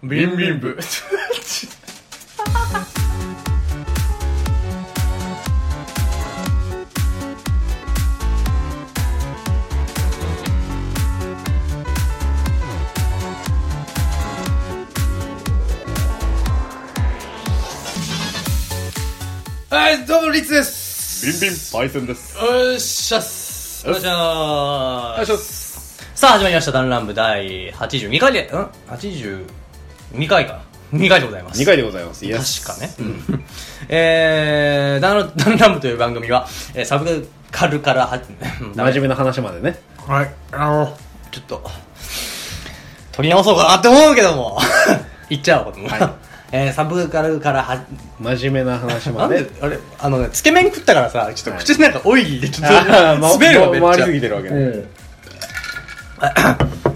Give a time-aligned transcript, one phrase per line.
[0.00, 0.78] ビンビン部。
[19.68, 21.26] はい、どうも、リツです。
[21.26, 22.36] ビンビンパイセンです。
[22.36, 22.42] よ
[22.76, 23.84] っしゃっす。
[23.84, 25.98] よいしょっす。
[26.14, 26.70] さあ、始まりました。
[26.70, 28.70] ダンラン部第82回で、ん？
[30.14, 30.60] ?82 回か
[30.92, 31.60] な ?2 回でございます。
[31.60, 32.64] 2回でございます。
[32.64, 32.94] 確かね。
[32.98, 33.44] うん
[33.88, 38.20] えー、ダンダンラン部という番組は、えーサブカルからは、
[38.74, 39.80] 真面目な話までね。
[40.06, 40.98] はい、あの、
[41.30, 41.70] ちょっと、
[43.12, 44.58] 取り直そうかなって思うけども、
[45.30, 45.90] 言っちゃおうかと思う。
[45.90, 46.10] はい
[46.50, 47.78] えーサブカルからは、
[48.18, 52.74] 真面目な話までなんで。、あれ、あのね、つけ麺食ったからさ、ちょっと口の中オイリーでちょっと、
[53.38, 53.88] 滑るわ、めっちゃ。
[53.90, 54.56] 回りすぎてるわけね。
[54.56, 54.88] うん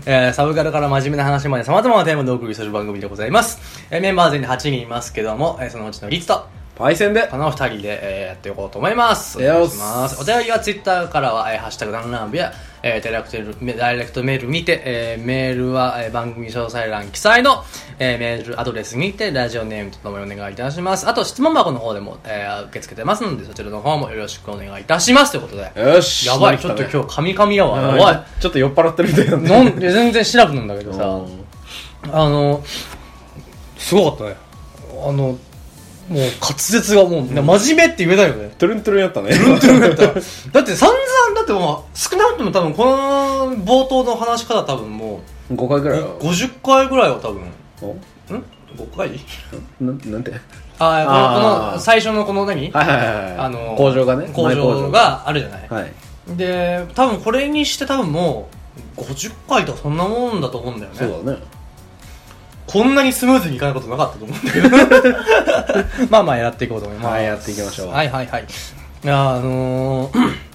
[0.04, 3.86] えーサブカルから真面目な話まで様々なテーマでお送りする番組でございます。
[3.90, 7.28] えーメンバー全員で8人いますけども、えーそのうちのリツと、パイセンで。
[7.28, 9.38] この二人で、えーやっていこうと思います。
[9.38, 10.20] お願いします。
[10.20, 12.52] お便りはツイッターからは、えーハッシュタグダンランブや、
[12.82, 13.30] えーダイレク
[13.74, 17.62] トダイレクトメールにて、えーメールは、えー番組詳細欄記載の、
[17.98, 21.06] えーメールアドレスにて、ラジオネームとともにお願いいたします。
[21.06, 25.32] あと、質問箱の方でも、えー受け付けてますので、そちらの方もよろしくお願いいたします。
[25.32, 25.72] ということで。
[25.94, 26.26] よし。
[26.26, 26.90] やばい、ちょっと日。
[26.90, 27.90] 今日、カミカミやわ。
[27.90, 28.24] うんやばい。
[28.40, 29.90] ちょっと酔っ払ってるみたいなんで。
[29.92, 31.44] 全然シラフなんだけどさ、うん
[32.10, 32.64] あの、
[33.78, 34.36] すごかったね。
[35.06, 35.38] あの、
[36.08, 38.54] もう滑舌がもう、真面目って言えないよね。
[38.58, 39.30] トゥルントゥルンやったね。
[40.52, 45.20] だって散々、だってもう、少なくとも多分この冒頭の話し方多分も
[45.52, 46.08] 5回ぐう、らいは。
[46.20, 47.42] 50回ぐらいは多分、
[47.82, 47.86] お？
[48.34, 48.44] ん
[48.76, 49.10] ?5 回？
[49.80, 50.32] ななんて？
[50.78, 52.70] ああ、この、この最初のこの何？
[52.72, 53.36] はいはいはい。
[53.38, 54.28] あの、工場がね。
[54.32, 54.90] 工場。
[54.90, 55.68] があるじゃない？
[55.68, 55.92] はい。
[56.36, 58.48] で、多分これにして多分も
[58.98, 60.98] う、50回とかそんなもんだと思うんだよね。
[60.98, 61.38] そうだね。
[62.66, 66.06] こんなにスムーズにいかないことなかったと思うんだけど。
[66.10, 67.12] まあまあやっていこうと思います。
[67.12, 68.44] はいやっていきましょうはいはいはい。
[69.06, 70.52] あのー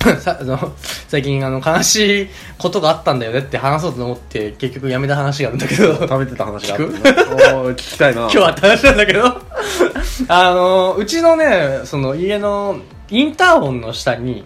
[0.18, 0.72] さあの
[1.08, 6.98] 最近あの悲しいことがあったんだよねって話そうと思って結局やめた話があるんだけど食べてた話があったね。
[7.00, 8.22] 聞聞きたいな。
[8.22, 9.40] 今日は話なんだけど
[10.28, 12.78] あのうちのねその家の
[13.10, 14.44] インターホンの下に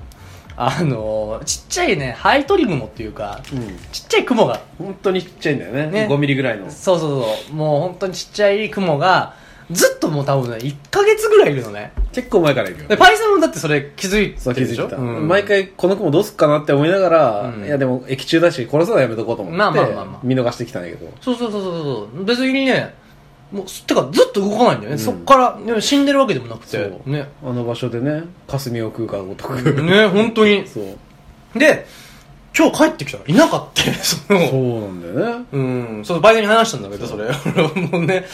[0.56, 3.76] あのちっちゃいねハイトリグモっていうかうん。
[3.92, 5.86] ちっちゃい雲が本当にちっちゃいんだよね。
[5.88, 6.70] ね5ミリぐらいの。
[6.70, 7.54] そうそうそう。
[7.54, 9.34] もう本当にちっちゃい雲が、
[9.70, 11.92] ずっともう多分ね、1ヶ月ぐらいいるのね。
[12.12, 12.96] 結構前からいるよで、。
[12.96, 14.88] パイセンもだってそれ気づいそうてるでしょ？
[14.88, 21.82] 気づいてた、うん毎回この子もどうすっかなって思いながら、うんいやでも駅中だし殺すのはやめとこうと思って、まあまあまあまあ見逃してきたんだけどそうそうそうそう
[22.12, 22.24] そう。
[22.24, 22.94] 別にね、
[23.54, 24.90] もう、てかずっと動かないんだよね。
[24.90, 26.90] うんそっから、ね、死んでるわけでもなくて。
[27.06, 27.28] ね。
[27.44, 30.66] あの場所でね霞を食うかごとく、ね、本当に。
[30.68, 31.86] そうで、
[32.56, 33.82] 今日帰ってきたらいなかった。
[34.04, 37.24] そ そうの、なんだよねうん、そのバイトに話したんだけど、それ。
[37.74, 38.24] 俺もうね、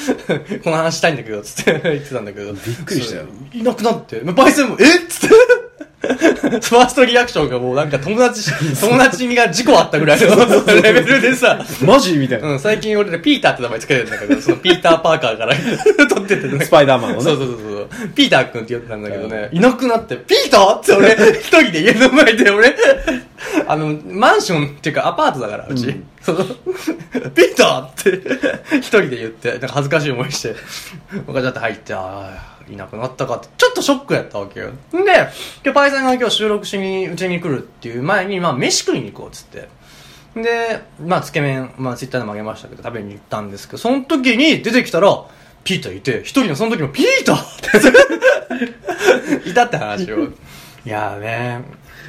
[0.65, 2.53] この話したいんだけど、つって言ってたんだけど。
[2.53, 4.21] びっくりしたよいなくなって。
[4.21, 5.07] バイセンも、えっ？
[5.09, 5.35] つって。
[6.21, 8.51] ファーストリアクションがもうなんか友達、
[8.81, 15.55] 友達が事故あったぐらいのレベルでさ、マジみたいな、うん、最近俺ね、ピーターって名前つけてるんだけど、 そのピーター・パーカーから。
[16.09, 16.65] 撮っててね。
[16.65, 17.23] スパイダーマンのね。
[17.23, 18.09] そうそうそうそう。
[18.15, 20.77] ピーター君って言ってたんだけどね、いなくなって、ピーター？
[20.77, 22.75] って俺、一人で家の前で俺、
[23.67, 25.87] あの、マンションっていうかアパートだから、うち。
[25.87, 26.07] うん。
[26.21, 30.55] その、ピーターって、一人で言って、なんか恥ずかしい思いして、
[31.27, 34.69] 僕がちょっと入って、ああ、いなくなったかって、ちょっとショックやったわけよ。
[34.69, 34.73] ん
[35.05, 35.29] で、
[35.65, 39.69] 今日パイセンが今日収録しに、うちに来るっていう前に、まあ、飯食いに行こうっつって。
[40.35, 45.25] で、まあ、つけ麺、まあ、ツイッターでもあげましたけど、食べに行ったんですけど、その時に出てきたら、
[45.65, 47.69] ピーターいて、一人のその時もピーター
[49.39, 50.25] っていたって話を。
[50.87, 51.63] いやーね、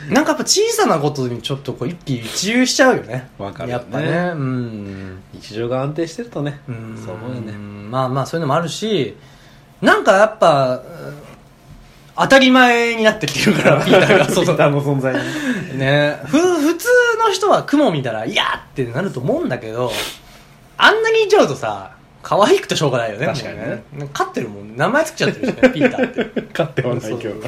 [0.09, 3.29] なんかやっぱ小さなことにちょっとこう一喜一憂しちゃうよね。
[3.37, 4.31] わかるよねやっぱね。
[4.33, 5.23] うん。
[5.33, 9.15] 日常が安定してるとねうんそう思うよねまあまあそういうのもあるし、
[9.81, 11.21] なんかやっぱ、うん
[12.13, 14.25] 当たり前になってきてるから、ピーターが。
[14.27, 15.13] ピーターの存在
[15.73, 16.87] にねふ、普通
[17.19, 19.91] の人は雲見たら、いやーってなると思うんだけど、
[20.77, 23.25] あんなにいちゃうとさ、可愛くてしょうがないよね。
[23.25, 24.75] 確かにねもう飼ってるもん。
[24.75, 26.41] 名前つけちゃってるしね、ピーターって。
[26.51, 27.39] 勝ってはないけど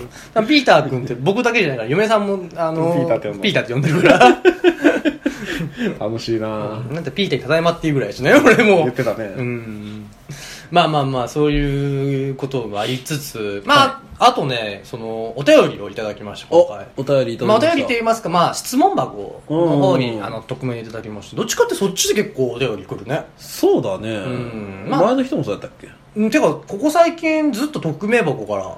[0.44, 4.38] ピーター君って僕だけじゃないから、嫁さんも、あの、ピーターって呼んだピーターって呼んでるから。
[6.00, 8.78] 楽しいなぁなんてピーターにただいまっていうぐらいですね、俺も。
[8.78, 10.03] 言ってたねうん。
[10.74, 16.88] まあまあまあ、そういうことがありつつ、まあ、あとね、その、お便りをいただきました、今お回。
[16.98, 21.36] お便りいたまあ、だきましたお便りと言いますか、まあ、質問箱の方に、うんあの、匿名いただきました。
[21.36, 23.24] どっちかってそっちで結構お便り来るね。
[23.38, 24.90] そうだね、ん。
[24.90, 25.90] まあ前の人もそうやったっけ？
[26.16, 28.76] うんてか、ここ最近ずっと匿名箱から、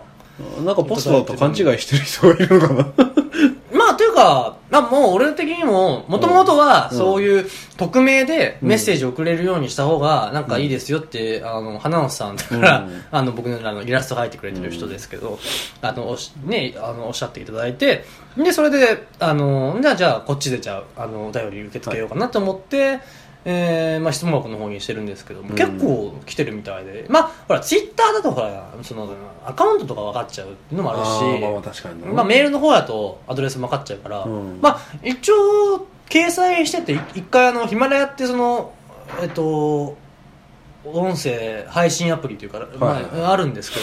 [0.66, 2.74] なんかポストだと勘違いしてる人がいるのか
[3.06, 3.15] な
[4.16, 6.98] か、まあもう俺的にも、もともとはうん。
[6.98, 13.04] そういう匿名でメッセージを送れるようにした方がなんかいいですよって、あの、花野さんだから、うん。
[13.12, 15.40] あの、僕のあのイラスト描いてくれてる人ですけど、
[15.82, 18.06] あの、おしね、あの、おっしゃっていただいて、
[18.38, 23.00] で、それで、あの、じゃあ、じゃあ、こっちでじゃあ、あの、お便り受け付けようかなと思って、
[23.46, 25.56] えー、まあ、質問箱の方にしてるんですけども、うん。
[25.56, 29.08] 結構来てるみたいで、まあ、ほら、ツイッターだとほら、その、
[29.46, 34.60] アカウントとか分かっちゃうっていうのもあるし、まあまあ確かになまあ、メールの方だとアドレスも分かっちゃうから、うん。
[34.62, 38.74] まあ一応掲載しててい一回あのヒマラヤってその
[39.22, 39.96] えっと
[40.84, 43.04] 音声配信アプリというか、まはい。
[43.04, 43.80] はいあ、あるんですけ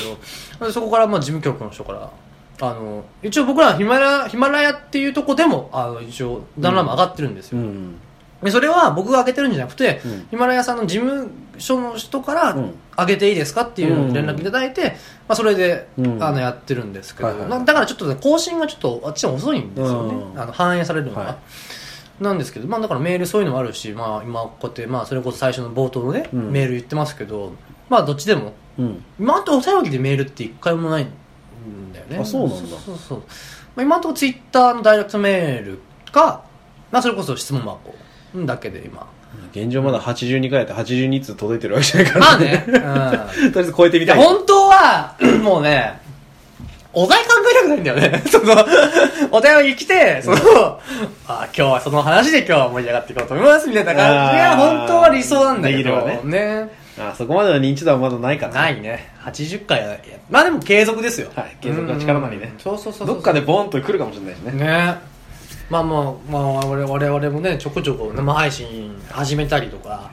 [0.59, 2.11] どそこからまあ事務局の人から
[2.61, 7.95] あの一応僕らヒマラヤヒマラヤっていうとこでもあの一応ダウンロードも上がってるんですよ、うん
[8.43, 10.27] でそれは僕が上げてるんじゃなくて、うん。
[10.31, 12.75] ヒマラヤさんの事務所の人からうん。
[12.95, 14.97] 上げていいですかっていう連絡いただいて、ま
[15.29, 16.23] あ、それで、うん。
[16.23, 20.41] あのやってるんですけど、だからちょっとね更新がちょっとあっちも遅いんですよね、うん。
[20.41, 21.39] あの反映されるのが、は
[22.21, 26.53] なんですけど、まあ、だからメールそういうのもあるし、まあ、今こうやって、まあ、それこそ最初の冒頭のね、うん。
[26.53, 27.55] メール言ってますけど
[27.89, 28.53] まあどっちでも。
[28.79, 29.05] うん。
[29.19, 31.09] 今んとこお便りでメールって一回もないん
[31.93, 32.19] だよね。
[32.19, 32.69] あそうなんだ。
[32.69, 33.25] そうそうそう、ま
[33.77, 35.79] あ、今んとこツイッターのダイレクトメール
[36.11, 36.45] か、
[36.91, 37.95] まあ、それこそ質問箱
[38.35, 39.07] だけで今。
[39.53, 42.25] 現状まだ82回やって82通届いてるわけじゃないから。
[42.27, 42.73] まあね、 うん。
[42.73, 44.09] とりあえず超えてみい。
[44.09, 46.01] や、たい本当は、 もうね、
[46.95, 48.23] お題考えたくないんだよね。
[48.29, 48.55] その、
[49.31, 50.37] お便り来て、その、
[51.27, 54.39] あ、今日はその話で今日は盛り上がっていこうと思います、みたいな感じ。
[54.39, 56.21] が本当は理想なんだけど、ね。
[56.25, 56.83] ね。
[56.99, 59.11] あそこまでの認知度はまだないからないね。
[59.25, 59.97] 80回は、
[60.31, 61.31] まあでも継続ですよ。
[61.35, 62.53] はい継続は力なりね。
[62.55, 62.61] うん。
[62.61, 63.15] そうそうそうそう。
[63.15, 64.65] どっかでボーンと来るかもしれないしね。
[64.65, 65.12] ね
[65.71, 70.11] まあまあ、まあ、我々我々もね、ちょこちょこ生配信始めたりとか、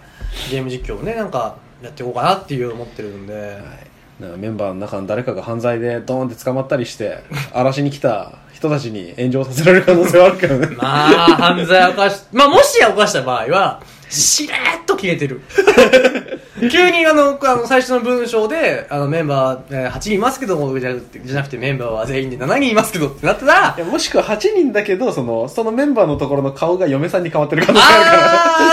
[0.49, 3.89] ゲーム実況をね、なんかやっていこうかなっていう思ってるんで、はい。
[4.19, 7.23] なんかメンバーの中の誰かが犯罪でドーンって捕まったりして
[7.53, 10.67] 荒らしに来た人たちに炎上させられる可能性はあるからね。
[10.75, 15.41] まあ、犯罪を犯し、まあ、もし犯した場合は、しれーっと消えてる。
[16.71, 20.91] 急にあの、あの、最初の文章で、あの、メンバー、えー8人いますけど、じゃ
[21.25, 28.21] じゃなくてメンバーは全員で7人いますけどってなったらい、やもしくは8人だけどそのそのメンバーのところの顔が嫁さんに変わってる可能性あるから。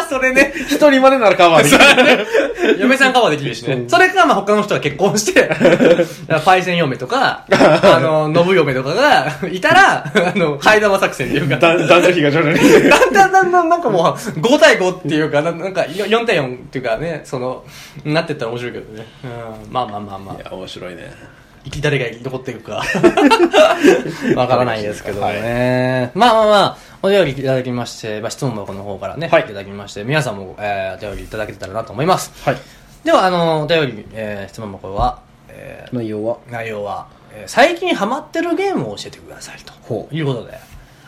[0.00, 0.53] あー、それね。
[0.69, 3.75] 一人までならカバーできる嫁さんカバーできるしね。
[3.75, 3.87] う。
[3.87, 5.50] んそれか、まあ、他の人が結婚して、
[6.44, 12.59] パイセン嫁とか、あの、信嫁とかがいたら、あの、替え玉作戦っていうか、だ男女比が徐々に。
[12.91, 17.65] だんだんだんだんなんかもう5対5っていうかななんか4対4っていうかねその
[18.05, 20.34] なってったら面白いけどね、うん、まあまあまあまあ。
[20.37, 21.12] いや面白いね。
[21.64, 22.84] 生き誰が残っていくか。
[24.37, 29.43] わからないですけどね、まあまあまあお便りいただきまして、まあ、質問箱の方からね、はい。
[29.43, 32.32] い、ただきまして皆さんも、えー、お便りいただけたらなと思います。
[32.44, 32.56] はい。
[33.05, 36.38] ではあのお便り、えー、質問箱は、えー内容は？
[36.50, 39.56] 内容は、えー最近ハマってるゲームを教えてください
[39.88, 40.58] ということで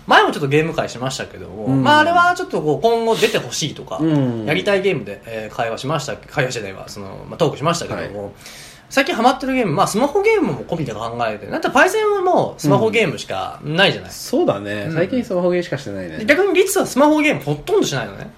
[0.08, 1.84] 前もちょっとゲーム会しましたけども、うん。
[1.84, 4.44] まああれはちょっとこう今後出てほしいとか、うん。
[4.46, 8.32] やりたいゲームで、えー会話しました会話してないわその、まあ、トークしましたけども、
[8.90, 14.94] 最近ハマってるゲームまあスマホゲームも込みで考えてだってパイセンはもうスマホゲームしかないじゃない、そうだね、うん。
[14.94, 16.24] 最近スマホゲーしかしてないね。
[16.24, 18.30] 逆に率はスマホゲームほとんどしないのね、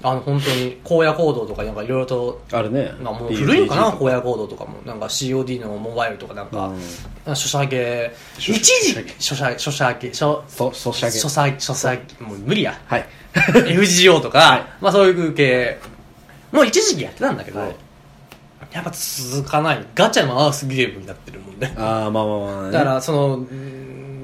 [0.00, 2.92] あの本当に荒野行動とかなんかいろいろとあるね。
[3.02, 3.88] まあ、もう古いのかな？
[3.88, 4.80] 荒野行動とかも。
[4.84, 6.72] なんか COD のモバイルとかなんか、
[7.26, 7.36] うん。
[7.36, 12.80] 書写ゲー書一時書写書写ゲー書そソシャゲ書写書写もう無理や。
[12.86, 13.06] はい。
[13.34, 14.66] FGO とか、はい。
[14.80, 15.78] まあそういう系。
[16.52, 17.76] もう一時期やってたんだけど、はい。
[18.72, 19.84] やっぱ続かない。
[19.94, 21.74] ガチャ回すゲームになってるもんね。
[21.76, 23.77] ああまあまあまあ、ね、だからそのうん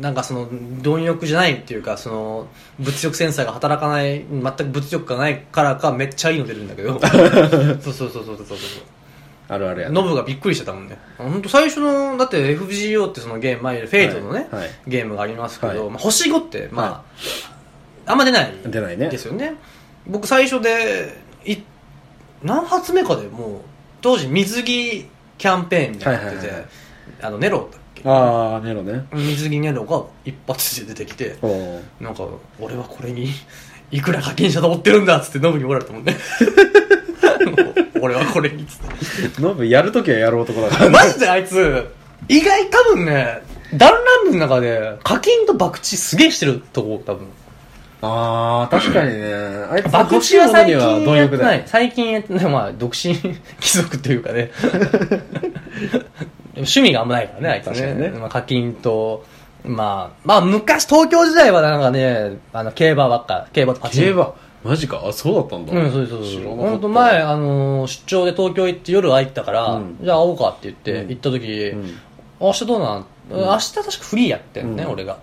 [0.04, 0.46] なんかその
[0.82, 2.46] 貪欲じゃないっていうかその
[2.78, 7.00] 物欲センサーが働かない全く物欲がないからかめっちゃいいの出るんだけど。
[7.80, 8.58] そうそうそうそうそうそう。
[9.48, 9.94] あるあるやね。
[9.94, 10.98] ノブがびっくりしてたもんね。
[11.16, 14.70] 本当最初のだって FGO ってそのゲーム前フェイトのね、はいはい。
[14.86, 15.88] ゲームがありますけど、はい。
[15.88, 17.02] まあ、星5ってま
[18.06, 19.08] あ、あんま出ない出ないね。
[19.08, 19.54] ですよね。
[20.06, 21.56] 僕最初でい
[22.42, 23.60] 何発目かでもう
[24.02, 25.08] 当時水着
[25.38, 26.70] キャンペーンみたいなのやってて、はいはいはい
[27.22, 27.70] あのネロ
[28.04, 32.26] ああネロね水着ネロが一発で出てきておおなんか
[32.60, 33.28] 俺はこれに
[33.90, 36.16] いくら課金したと思ってるんだっつってノブに怒られたもんね
[38.00, 41.90] 俺はこれにっつってノブやるときはやる男だからマジであいつ、
[42.28, 43.42] 意外多分ね、
[43.74, 47.26] ダンランブの中で課金と博打すげえしてるとこ、多分。
[48.02, 51.62] ああ確かにねあいつ博打は最近やってない。
[51.66, 52.44] 最近やってない。
[52.44, 53.14] まあ、独身
[53.60, 54.50] 貴族っていうかね。
[56.64, 57.72] 趣味があんまないからね、あいつね。
[57.72, 58.08] 確かにね。
[58.10, 59.24] まあ、課金と、
[59.64, 64.04] まあ、まあ、昔、東京時代はなんかね、あの、競馬ばっか、競馬とパチン。
[64.04, 64.34] 競馬？
[64.64, 65.02] マジか？
[65.06, 65.72] あそうだったんだ。
[65.72, 66.28] うん、そうそうそう。
[66.28, 66.70] 知らなかった。
[66.70, 69.98] 本当前、あのー出張で東京行って夜空いてたから、うん。
[70.02, 71.08] じゃあ会おうかって言って、うん。
[71.10, 71.94] 行った時、うん。
[72.40, 74.92] 明日どうなん、明日確かフリーやってんね、うん。
[74.92, 75.18] 俺が。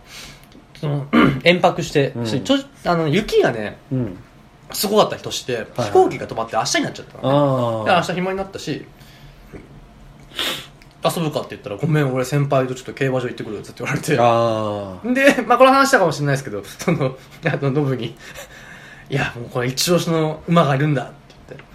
[0.80, 1.08] その
[1.44, 2.26] 延泊して、うん。
[2.26, 4.18] ちょあの雪がねうん。
[4.74, 8.86] すごかった日として、はい飛行機が止まって明日になっちゃったの、あで明日暇になったし
[11.04, 14.12] 遊ぶかって言ったら「ごめん俺先輩とちょっと競馬場行ってくる」って言われて。
[15.36, 18.16] で、まあ、これ話したかもしれないですけど、その、 あの、ノブに、
[19.10, 21.14] いや、もうこれ一押しの馬がいるんだって
[21.50, 21.66] 言って、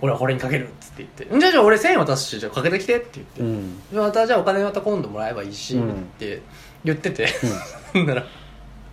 [0.00, 3.80] 俺はこれにかけるっつって言って、じゃあじゃあ俺1000円渡すし、じゃあかけてきてって言って、うん。
[3.92, 5.90] またじゃあお金また今度もらえばいいし、うん。
[5.90, 6.42] って
[6.84, 7.28] 言ってて、
[7.92, 8.24] ほんなら、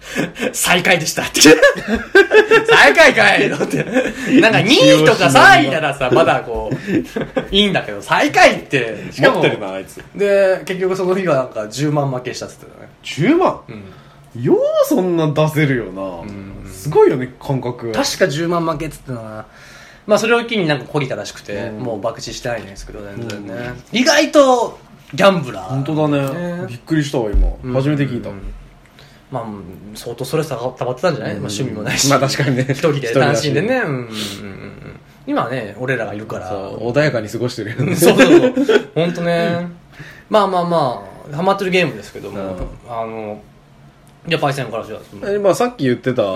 [0.53, 1.23] 最下位でした。
[1.23, 1.41] って。
[2.69, 3.49] 最下位かい。
[3.49, 3.83] のって。
[4.39, 10.01] なんか2位とか3位ならさ、まだこう、いいんだけど、最下位って、しかも持ってるなあいつ。
[10.15, 12.89] で、結局その日はなんか10万負けしたっつってたね。
[13.03, 13.59] 10万？
[13.67, 13.71] う
[14.39, 14.43] ん。
[14.43, 16.71] ようそんな出せるよな、ん。
[16.71, 17.91] すごいよね感覚。
[17.91, 19.45] 確か10万負けっつってたな。
[20.05, 21.79] まあそれを機になんか懲りたらしくて、うん。
[21.79, 24.79] もう博打してないんですけど全然ね、意外と
[25.13, 26.65] ギャンブラー本当だね。
[26.67, 28.41] びっくりしたわ今、初めて聞いた、うん
[29.31, 30.55] まあうん相当ストレス溜
[30.85, 32.09] まってたんじゃない、まあ、趣味もないし。
[32.09, 32.67] まあ確かにね。
[32.69, 33.77] 一人で単身でね。
[33.77, 34.99] 一うんうんうんうん。
[35.27, 36.49] 今はね俺らがいるから。
[36.49, 37.95] そう穏やかに過ごしてるよね。
[37.95, 38.87] そうそうそう。
[38.95, 39.67] 本当ね。
[40.29, 42.67] まあまあまあハマってるゲームですけども、うん。
[42.89, 43.41] あの
[44.27, 46.35] じゃあパイセンからじゃあえまあ、さっき言ってた、ん。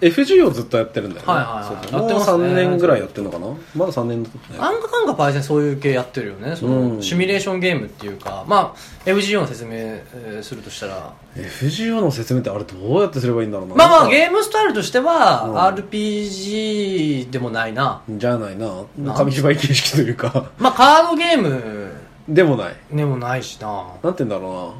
[0.00, 1.64] FG をずっとやってるんだよね、はいはいはい。
[1.64, 2.38] そうやってますね。
[2.38, 3.46] もう3年ぐらいやってるのかな。
[3.74, 6.56] まだ3年だったねアンカカンカパイセンそういう系やってるよね。
[6.56, 7.02] その、うん。
[7.02, 11.12] シミュレーションゲームっていうかまあ FGO の説明えーするとしたら。
[11.36, 13.74] FGO の説明ってあれどうやってすればいいんだろうな。
[13.74, 15.56] まあまあゲームスタイルとしては、うん。
[15.58, 18.02] RPG でもないな。
[18.08, 18.72] じゃないな
[19.14, 20.50] 紙芝居形式というか。
[20.58, 21.92] まあカードゲーム
[22.28, 22.76] でもない。
[22.90, 23.68] でもないしな。
[24.02, 24.74] なんて言うんだろ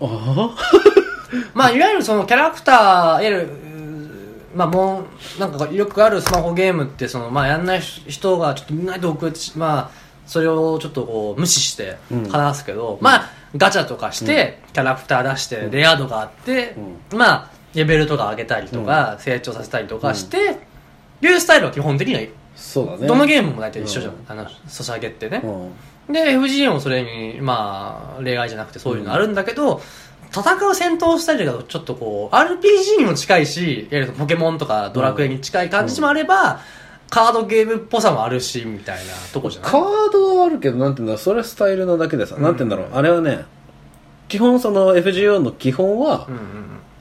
[0.00, 0.56] うなあ
[1.54, 3.48] まあいわゆるそのキャラクターいわゆる
[4.54, 5.04] まあも
[5.36, 12.28] うなんかよくあるスマホゲームってそのまあやんない人がちょっと意外と遅れてしまあそれをちょっとこう無視してうん。
[12.28, 16.74] 話すけど、まあガチャとかして、キャラクター出してレア度があって、
[17.14, 20.58] まあレベルとか上げたりとか、成長させたりとかして、
[21.22, 22.20] いうスタイルは基本的には
[22.56, 23.06] そうだね。
[23.06, 24.24] どのゲームも大体一緒じゃん、うん。
[24.26, 25.42] あのソシャゲってね、
[26.08, 26.12] うん。
[26.12, 29.80] で FGA もそれにまあ例外じゃなくてそういうのあるんだけど、
[30.30, 36.60] 戦う戦闘スタイルがちょっとこう RPG にも近いしポケモンとかドラクエに近い感じもあれば、
[37.10, 39.70] カードゲームっぽさもあるしみたいなとこじゃない？
[39.70, 39.82] カー
[40.12, 42.88] ドはあるけどなんていうんだそれはスタイルなだけでさ、なんていうんだろう。
[42.92, 43.44] あれはね
[44.28, 46.42] 基本その FGO の基本はうんうん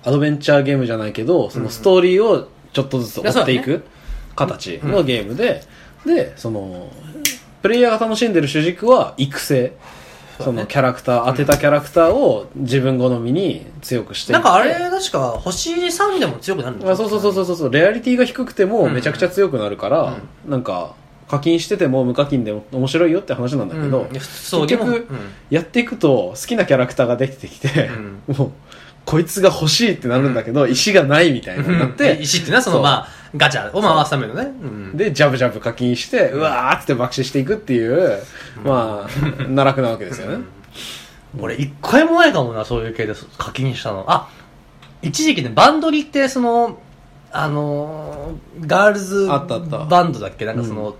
[0.03, 3.83] アドベンチャーゲームじゃないけどそのストーリーをちょっとずつ追っていく
[4.35, 5.63] 形のゲームで、
[6.05, 6.89] でその
[7.61, 9.73] プレイヤーが楽しんでる主軸は育成。
[10.37, 18.93] そのキャラクター、当てたキャラクターを自分好みに強くしてなんかあれ確か星3でも強くなるんだあそうそうそうそうそうレアリティが低くてもうん。
[18.93, 20.93] めちゃくちゃ強くなるから、なんか
[21.29, 24.09] 課金してても無課金でも面白いよって話なんだけど、うん。
[24.09, 25.07] 結局、
[25.49, 27.89] やっていくと好きなキャラクターができてきて、
[28.27, 28.51] もう
[29.05, 34.97] こいつが欲しいってなるんだけど、石がないみたいになって、石っていうのはそのまあガチャを回すためのね、うん。
[34.97, 38.19] でジャブジャブ課金してうわーっつって爆死していくっていう、
[38.63, 40.43] まあ奈落なわけですよね、
[41.39, 44.05] 俺一回もないかもなそういう系で課金したの。
[44.07, 44.29] あ
[45.01, 46.79] 一時期ねバンドリってその
[47.31, 49.79] あのーガールズあったあった。
[49.79, 50.45] バンドだっけ？
[50.45, 50.95] なんかその、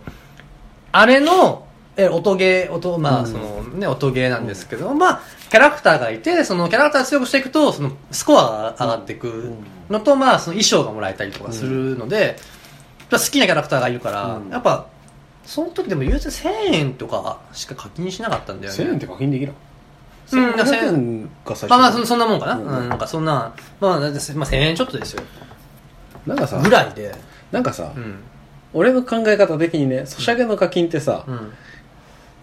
[0.92, 1.65] あれの
[1.98, 3.28] え音ゲー音まあうん。
[3.28, 9.54] そのね音ゲーなんですけど、まあキャラクターがいてそのキャラクターを強くしていくとそのスコアが上がっていく
[9.90, 12.38] のと、まあその衣装がもらえたりとかするので、
[13.12, 14.50] 好きなキャラクターがいるから、うん。
[14.50, 14.88] やっぱ
[15.46, 18.80] その時でも言うて1000円とかしか課金しなかったんだよね。
[18.80, 19.54] 1000円って課金できる
[20.34, 22.62] うん1500円が最初まあまあそそんなもんかな、うん。
[22.62, 25.24] うんなんかそんな、まあ、まあ1000円ちょっとですよ。
[26.26, 27.14] なんかさぐらいで。
[27.52, 28.16] なんかさ、うん。
[28.74, 31.54] 俺の考え方的にねソシャゲの課金ってさ、うん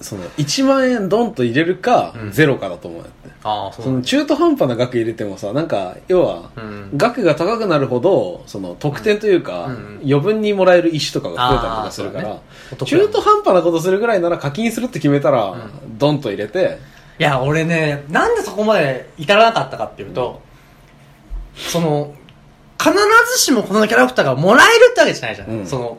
[0.02, 2.30] その1万円ドンと入れるか、うん。
[2.32, 3.30] ゼロかだと思うんやって。
[3.44, 6.90] ああそうその中途半端な額入れてもさなんか要は、うん。
[6.97, 10.00] 額が高くなるほどその得点というか、うん。
[10.04, 12.38] 余分にもらえる石とかが増えたりとかするから、あーそ
[12.76, 12.87] うだね。
[12.87, 15.54] 中途半端なことするぐらいなら課金するって決めたら、
[15.99, 16.78] ドンと入れて。
[17.18, 20.40] いや俺ねなんでそこまで至らなかったかっていうと、
[21.54, 22.14] その
[22.80, 22.92] 必
[23.32, 25.66] ずしもこのキャラクターがもらえるってわけじゃないじゃん、うん。
[25.66, 25.99] その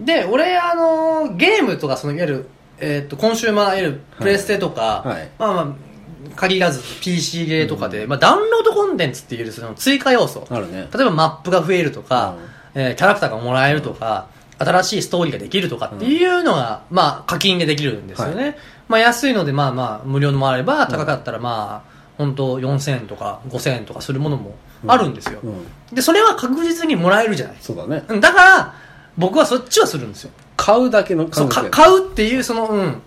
[0.00, 5.28] で俺あのゲームとかそのいわゆる、えー、とコンシューマーいわゆるプレステとか、はい。
[5.38, 5.86] まあまあ
[6.34, 10.46] 限らず PC ゲーとかで、まあ、ダウンロードコンテンツっていうその追加要素。
[10.50, 10.88] あるね。
[10.92, 12.36] 例えばマップが増えるとか、
[12.74, 12.82] うん。
[12.82, 14.28] えーキャラクターがもらえるとか、
[14.58, 18.56] 新しいストーリーができるとかっていうのが、まあ課金でできるんですよね。
[18.88, 24.56] まあ安いのでまあまあ無料のもあれば、高かったらまあ、本当4000円とか5000円とかするものも
[24.86, 25.40] あるんですよ。
[25.42, 25.94] うん。
[25.94, 27.56] で、それは確実にもらえるじゃない。
[27.60, 28.04] そうだね。
[28.08, 28.74] うんだから、
[29.18, 30.30] 僕はそっちはするんですよ。
[30.56, 33.02] 買うだけのそう感覚か買うっていうそのうん。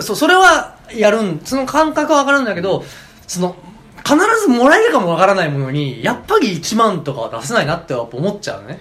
[0.00, 2.84] そうそれはやるんその感覚は分かるんだけど、
[3.26, 3.56] その
[4.04, 8.80] 必ずもらえるかもわからないものに、やっぱり1万とかは出せないなってやっぱ思っちゃうね。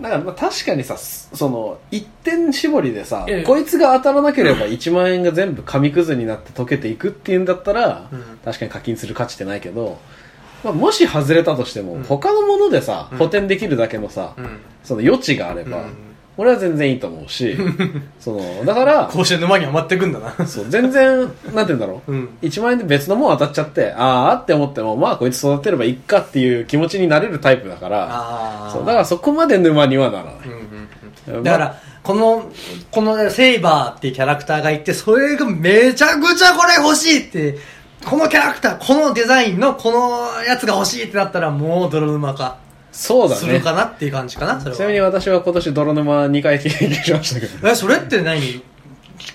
[0.00, 8.38] だからまあ確かにさ、その、一点絞りでさええ、こいつが当たらなければ1万円が全部紙くずになって溶けていくっていうんだったら、うん。
[8.44, 9.98] 確かに課金する価値ってないけど、
[10.66, 14.60] まあ、もし外れたとしても、うん他のものでさ、うん補填できるだけのさ、うん。
[14.82, 16.06] その余地があれば、うん
[16.38, 17.56] 俺は全然いいと思うし、
[18.20, 20.46] その、だから、甲子園沼にはまってくんだな。
[20.46, 22.12] そう、全然、なんて言うんだろう。
[22.12, 22.28] うん。
[22.42, 28.70] 1万円で別のもん当たっちゃって、あーって思っても、まあこいつ育てればいいかっていう気持ちになれるタイプだから、ああ。
[28.70, 30.34] そう、だからそこまで沼にはならない。
[31.28, 31.42] うんうん。
[31.42, 32.50] だから、この、
[32.90, 37.56] このセイバーっていうキャラクターがいて、それがめちゃくちゃこれ欲しいって、
[38.04, 42.58] このキャラクター、このデザインのこのやつが欲しいってなったら、もう泥沼化
[42.92, 43.40] そうだね。
[43.40, 44.76] するかなっていう感じかな、それは。
[44.76, 48.62] ちなみに私は今年泥沼2回経験しましたけど、え、それって何？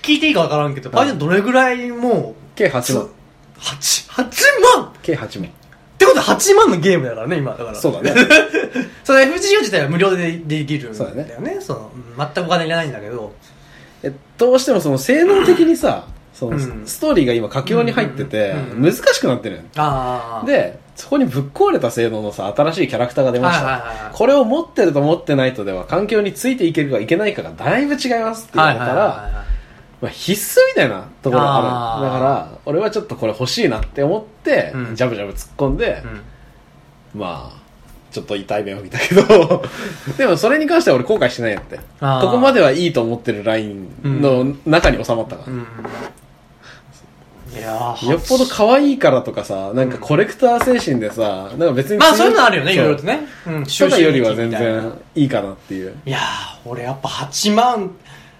[0.02, 3.08] 聞いていいかわからんけど、パイセンどれぐらいもう、計8万。
[3.58, 5.50] 8、8万っ計8万。
[5.98, 7.52] てことは8万のゲームだからね、今。
[7.52, 7.74] だから。
[7.74, 8.14] そうだね。
[9.04, 11.58] その FGO 自体は無料でできるんだそうだよね。
[11.60, 12.02] その、うん
[12.34, 13.32] 全くお金いらないんだけど。
[14.02, 16.06] えどうしてもその性能的にさ、
[16.42, 16.86] そのうん。
[16.86, 19.60] ストーリーが今佳境に入ってて難しくなってる
[20.44, 24.10] で、そこにぶっ壊れた性能のさ、新しいキャラクターが出ました。
[24.12, 29.52] これを持ってると持ってないとでは、環境についていけるかいけないかがだいぶ違いますって言われたら、はい
[30.02, 32.06] まあ、必須みたいなところがある。
[32.06, 34.96] だから、俺はちょっとこれ欲しいなって思って、うん。
[34.96, 36.02] ジャブジャブ突っ込んで、
[37.14, 37.20] うん。
[37.20, 37.62] まあ、
[38.10, 39.62] ちょっと痛い目を見たけど、
[40.18, 41.76] でもそれに関しては俺後悔してないやって。
[41.76, 41.82] こ
[42.30, 43.88] こまではいいと思ってるライン
[44.20, 45.52] の中に収まったから。
[45.52, 45.66] うん。
[47.54, 51.98] いやーよっぽど可愛いからとかさ、なんかコレクター精神でさ、なんか別に。
[51.98, 53.20] まあそういうのあるよね、いろいろとね。
[53.46, 53.64] うん。
[53.64, 55.94] とかよりは全然いいかなっていう。
[56.06, 56.22] いやー、
[56.64, 57.90] 俺やっぱ8万、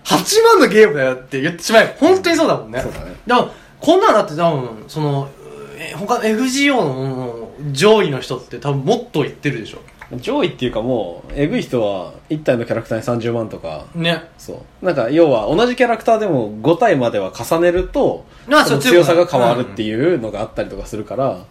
[0.04, 2.81] 8万のゲームだよって言ってしまえば、本当にそうだもんね。
[2.81, 3.16] そうだね。
[3.26, 3.50] でも、
[3.81, 5.28] こんなんだって多分、その、
[5.76, 9.78] え他、FGO の上位の人って多分もっと言ってるでしょ。
[10.21, 14.28] 上位っていうかもう、えぐい人は1体のキャラクターに30万とか、ね。
[14.37, 14.85] そう。
[14.85, 21.45] なんか、要は同じキャラクターでも5体までは重ねると、あその強さが変わるっていうのがあったりとかするから、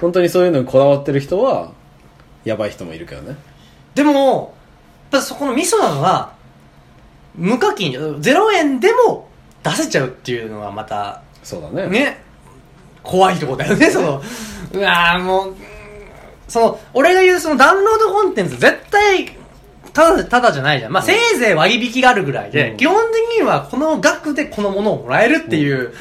[0.00, 1.72] 本当にそういうのにこだわってる人は、
[2.44, 3.36] やばい人もいるけどね。
[3.94, 4.54] でも、
[5.10, 6.32] やっぱそこのミソなのは、
[7.34, 9.28] 無課金、0円でも
[9.62, 11.88] 出せちゃうっていうのがまた、そうだね。
[11.88, 12.20] ね、
[13.02, 14.22] 怖いとこだよね、その、
[14.72, 15.54] うわーもう、
[16.48, 19.36] その、俺が言うそのダウンロードコンテンツ絶対、
[19.92, 20.92] ただ、ただじゃないじゃん。
[20.92, 25.92] まあ、せいぜい割引があるぐらいで、うん基本的にはこの額でこのものをもらえるっていう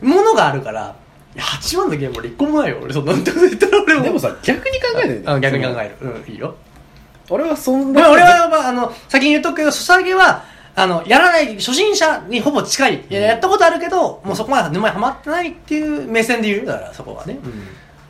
[0.00, 0.96] ものがあるから、
[1.34, 2.78] いや8万のゲーム俺1個もないよ。
[2.82, 4.02] 俺そんなこと言ったら俺も。
[4.02, 6.08] でもさ、逆に考えて逆に考える。
[6.08, 6.54] うん、いいよ。
[7.30, 8.10] 俺はそんな。
[8.10, 10.44] 俺は、まあ、あの、先に言っとくけど、ソシャゲは、
[10.76, 13.04] あの、やらない、初心者にほぼ近い。
[13.08, 16.66] いややったことあるけど、もうそこまで沼にはまってないっていう目線で言う。
[16.66, 17.38] だから、そこはね。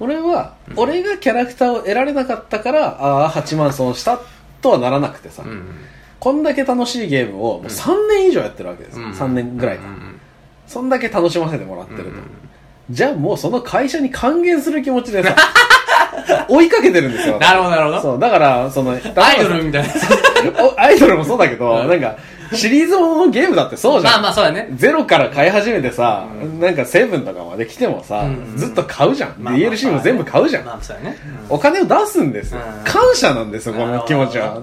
[0.04, 4.20] 俺は、俺がキャラクターを得られなかったから、ああ、8万損した
[4.60, 5.64] とはならなくてさ、うん。
[6.20, 9.06] こんだけ楽しいゲームをもう3年以上やってるわけですよ。
[9.06, 9.84] うん3年ぐらいか。
[9.86, 10.20] うん
[10.66, 12.08] そんだけ楽しませてもらってると。
[12.08, 12.14] うん
[12.90, 15.34] じゃあもうその会社に還元する気持ちでさ、
[16.50, 17.38] 追いかけてるんですよ。
[17.38, 18.00] なるほど、なるほど。
[18.02, 19.88] そう、だから、その、アイドルみたいな。
[20.62, 22.16] おアイドルもそうだけど、うんなんか、
[22.52, 24.12] シリーズもののゲームだってそうじゃん。
[24.14, 24.68] まあまあ、そうだね。
[24.76, 26.26] ゼロから買い始めてさ、
[26.61, 29.33] なんかセブンとかまで来てもさ、うんずっと買うじゃん。
[29.35, 30.64] DLC も全部買うじゃん。
[30.64, 31.16] まあ、そうだね。
[31.48, 32.61] お金を出すんですよ。
[32.61, 34.59] うん感謝なんですよ、この気持ちは。
[34.59, 34.61] う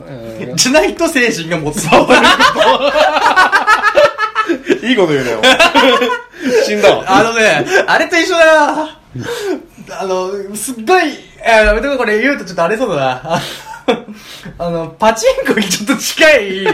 [0.54, 1.86] んじゃないと精神が持つ。
[4.84, 5.41] いいこと言うねよ。
[6.65, 7.04] 死んだわ。
[7.08, 8.52] あのね、あれと一緒だよ。
[10.00, 11.04] あの、すっごい、
[11.46, 13.41] あやめとこうこれ言うとちょっとあれそうだな。
[13.88, 16.65] ああの、パチンコにちょっと近いイ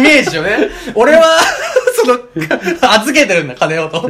[0.00, 0.68] メージよね。
[0.94, 1.38] 俺は、
[1.94, 2.18] その、
[2.92, 4.08] 預けてるんだ、金をと。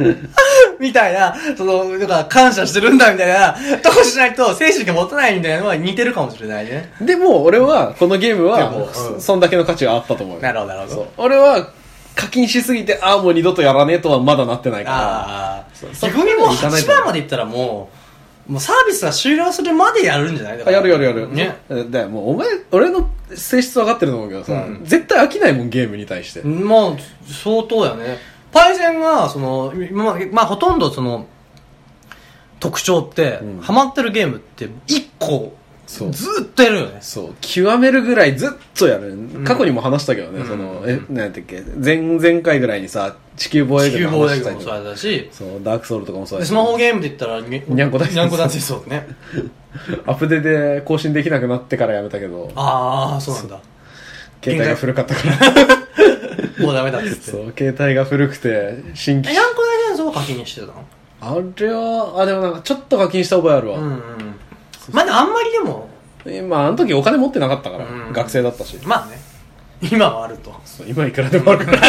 [0.79, 6.93] みたいな、その、なんか感謝してるんだみたいな、とこしないと精神が持たないみたいなのは似てるかもしれないね。
[7.01, 10.41] でも、俺は、このゲームではも、うんそんだけの価値があったと思うよ。
[10.41, 11.13] なるほど、なるほど。
[11.17, 11.67] 俺は、
[12.15, 14.97] 課金しすぎて、ああ、もう二度とやらねえとはまだなってないから。
[14.97, 15.61] ああ。
[16.01, 18.00] 逆にもうそこまでいかない8と万までいったらもう、
[18.47, 20.57] もうサービスが終了するまでやるんじゃない？
[20.57, 21.31] だからやるやるやる。
[21.33, 21.55] ね。
[21.89, 26.41] で、もうお前、俺の性質分かってると思うけどさ、うん絶対飽きないもん、ゲームに対して。
[26.43, 26.91] まあ、
[27.25, 28.17] 相当だよね。
[28.51, 31.27] パイセンが、その、まあ、まあ、ほとんどその、
[32.59, 35.53] 特徴って、うんハマってるゲームって、1個、
[35.91, 36.09] ずそう。
[36.09, 36.97] ーっとやるよね。
[37.01, 39.15] そう、極めるぐらいずっとやる。
[39.45, 44.17] 過去にも話したけどね、その、え、なんやったっけ、前、前回ぐらいにさ、地球防衛地球軍の。
[44.19, 44.89] 防衛軍もそう話したりとか。
[44.91, 46.49] だし、そう、ダークソウルとかもそうだし。
[46.49, 48.11] でスマホゲームで言ったら、ににゃんこ大戦。
[48.11, 49.07] 争にゃんこ大戦争そうね。
[50.05, 53.59] アップデで更新できなくなってからやめたけど、ああ、そうなんだ。
[54.43, 55.67] 携帯が古かったから。
[56.65, 57.31] もうダメだって言って。
[57.31, 60.73] そう、携帯が古くて、新え、規にゃんこ大戦争は課金してたの？
[61.23, 63.99] あれはあでもなんかちょっと課金した覚えあるわ、うんうん
[64.91, 65.89] まあでもあんまりでも
[66.25, 68.13] えまああの時お金持ってなかったから、うん。
[68.13, 68.77] 学生だったし。
[68.85, 69.17] まあね。
[69.81, 70.53] 今はあると。
[70.63, 71.79] そう今いくらでもあるから。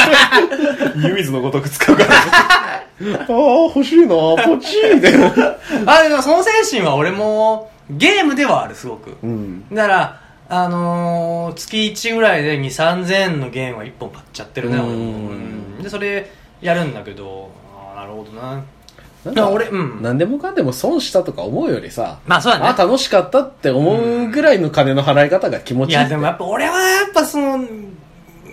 [1.09, 2.85] 湯水のごとく使うから あ
[3.29, 5.57] あ欲しいなポチーみたいな。
[5.87, 9.17] あでもその精神は俺もゲームではあるすごく。
[9.23, 9.67] うん。
[9.75, 14.85] だからあのー月1ぐらいで2 3 0 0円のゲームは1本買っちゃってるねうん。
[14.85, 15.03] 俺も。
[15.03, 15.35] う
[15.81, 15.83] ん。
[15.83, 16.31] でそれ
[16.63, 17.51] やるんだけど
[17.97, 18.63] ああなるほどな
[19.25, 20.03] なんか俺うん。
[20.03, 22.67] 何でもかんでも損したとか思うよりさまあそうだね。
[22.67, 27.59] あ楽しかったって思うぐらいの金の払い方が気持ちいいいやでもやっぱ俺はやっぱその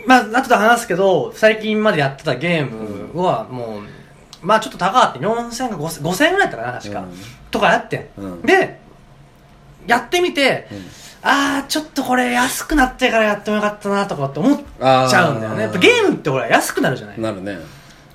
[0.06, 2.70] まあ後で話すけど最近までやってたゲー
[3.14, 3.82] ムはもう
[4.46, 7.14] まあちょっと高かって4000か5000 5000円ぐらいだったかな確か、うん。
[7.52, 8.42] とかやってん、うん。
[8.44, 8.80] で
[9.88, 11.00] やってみて、ん。
[11.22, 15.64] ああちょっとこれ安くなってからやってもよかったなとかって思っちゃうんだよね。
[15.64, 17.20] やっぱゲームってほら安くなるじゃない。
[17.20, 17.58] なるね。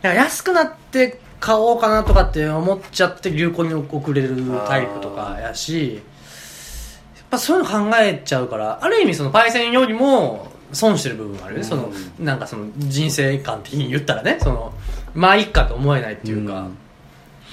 [0.03, 4.35] 安くなって買おうかなとかって思っちゃって流行に遅れる
[4.67, 11.67] タイプとかやしやっぱそういうの考えちゃうからある意味そのパイセンよりも損してる部分があるね、うん。
[11.67, 14.39] そのなんかその人生観的に言ったらね。
[14.41, 14.73] その
[15.15, 16.79] まあいいかと思えないっていうか、うん。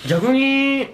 [0.07, 0.87] 逆に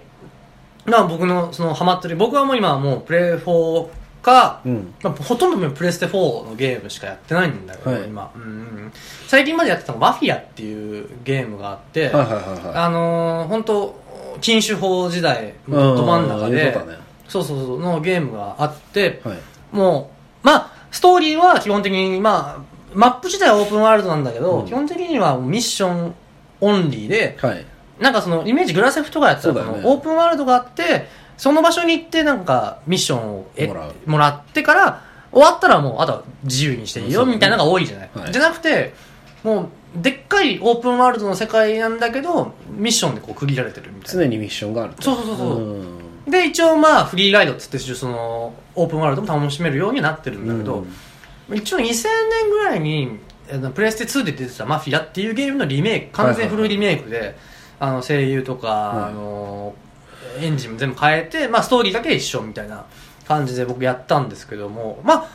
[0.84, 3.88] まあ僕のそのハマってる僕はもう今はもうプレイ4
[4.28, 4.94] か、うん。
[5.02, 8.04] まあ、ほとんどプレステ4のゲームしかやってないんだけど、はい。
[8.04, 8.92] 今、うんうん、
[9.26, 12.74] 最近までやってたのマフィアっていうゲームがあって、はいはいはいはい。
[12.74, 14.00] あのー、本当
[14.40, 16.50] 禁酒法時代のど真ん中うん。
[16.50, 16.98] で、言うとったね。
[17.28, 19.38] そうそうそうのゲームがあって、はい。
[19.72, 20.10] も
[20.42, 22.62] うまあストーリーは基本的にまあ
[22.94, 24.66] マップ自体はオープンワールドなんだけど、うん。
[24.66, 26.14] 基本的にはミッション
[26.60, 27.64] オンリーではい。
[28.00, 29.80] なんかそのイメージグラセフとかやったらね。
[29.84, 31.06] オープンワールドがあって
[31.38, 33.94] その場所に行ってなんかミッションをえもらう。
[34.04, 38.32] もらってから終わったらもうあとは自由にしていいよみたいなのが多いじゃない、はい。
[38.32, 38.92] じゃなくて
[39.42, 39.68] もう
[40.02, 44.22] でっかいオープンワールドの世界なんだけどミッションでこう区切られてるみたいな。
[44.22, 45.02] 常にミッションがあると。
[45.02, 45.62] そうそうそうそう。
[45.62, 46.30] うん。
[46.30, 50.86] で一応まあフリーライドっつってそのオープンワールドも楽しめるようになってるんだけど、
[51.54, 53.18] 一応2000年ぐらいに
[53.50, 57.36] あのプレステ2で出てた「マフィア」っていうゲームのリメイク完全フルリメイクで、
[57.80, 59.10] あの声優とか、はい。
[59.10, 59.74] あの
[60.40, 62.84] エンジンも全部変えて、まあ、ストーリーだけ一緒みたいな
[63.26, 65.28] 感じで僕やったんですけどもまあ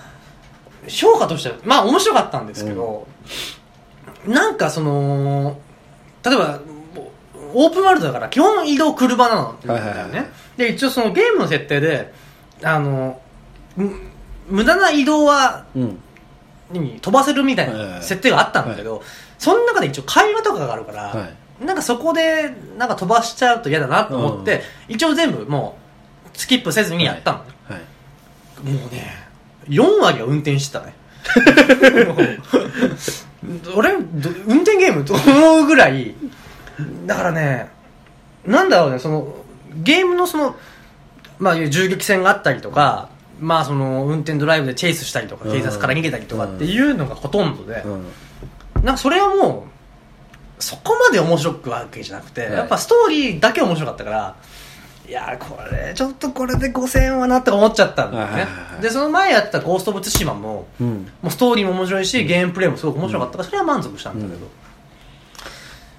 [0.87, 3.07] 評価としてはまあ面白かったんですけど、
[4.27, 5.57] なんかその
[6.23, 6.59] 例えば
[7.53, 10.31] オープンワールドだから基本移動車なのだよね、はいはいはい。
[10.57, 12.13] で一応そのゲームの設定で
[12.63, 13.21] あの
[13.75, 13.99] む
[14.49, 15.99] 無駄な移動はうん。
[16.71, 18.03] に飛ばせるみたいはいはいはない。
[18.03, 19.03] 設定があったんだけど、
[19.37, 25.77] その中で一応会話とかがあるから、はいなんかそこでなんか飛ばしちゃうと嫌だなと思って、一応全部も
[26.33, 27.39] うスキップせずにやったの。
[27.39, 28.69] ね、はい。
[28.69, 29.13] もうね
[29.67, 30.93] 4割は運転してたね。
[33.75, 35.05] 俺ど運転ゲーム？
[35.05, 36.15] と思うぐらい。
[37.05, 37.69] だからね
[38.45, 39.35] なんだろうねその
[39.83, 40.55] ゲームのその
[41.39, 48.05] まあ銃撃戦があったりとかまあその運転ドライブでチェイスしたりとかうん警察から逃げたりとかっていうのがほとんどで、うん。
[48.83, 49.69] なんかそれはもう
[50.63, 52.53] そこまで面白くわけじゃなくて、はい。
[52.53, 54.35] やっぱストーリーだけ面白かったから
[55.07, 58.47] いやーこれちょっとこれで5000円はなって思っちゃったんだよね、
[58.81, 60.87] でその前やってた「ゴースト・オブ・ツシマも」うん。
[61.21, 64.47] もうストーリーも面白いしゲームプレイもすごく面白かったからそれは満足したんだけど、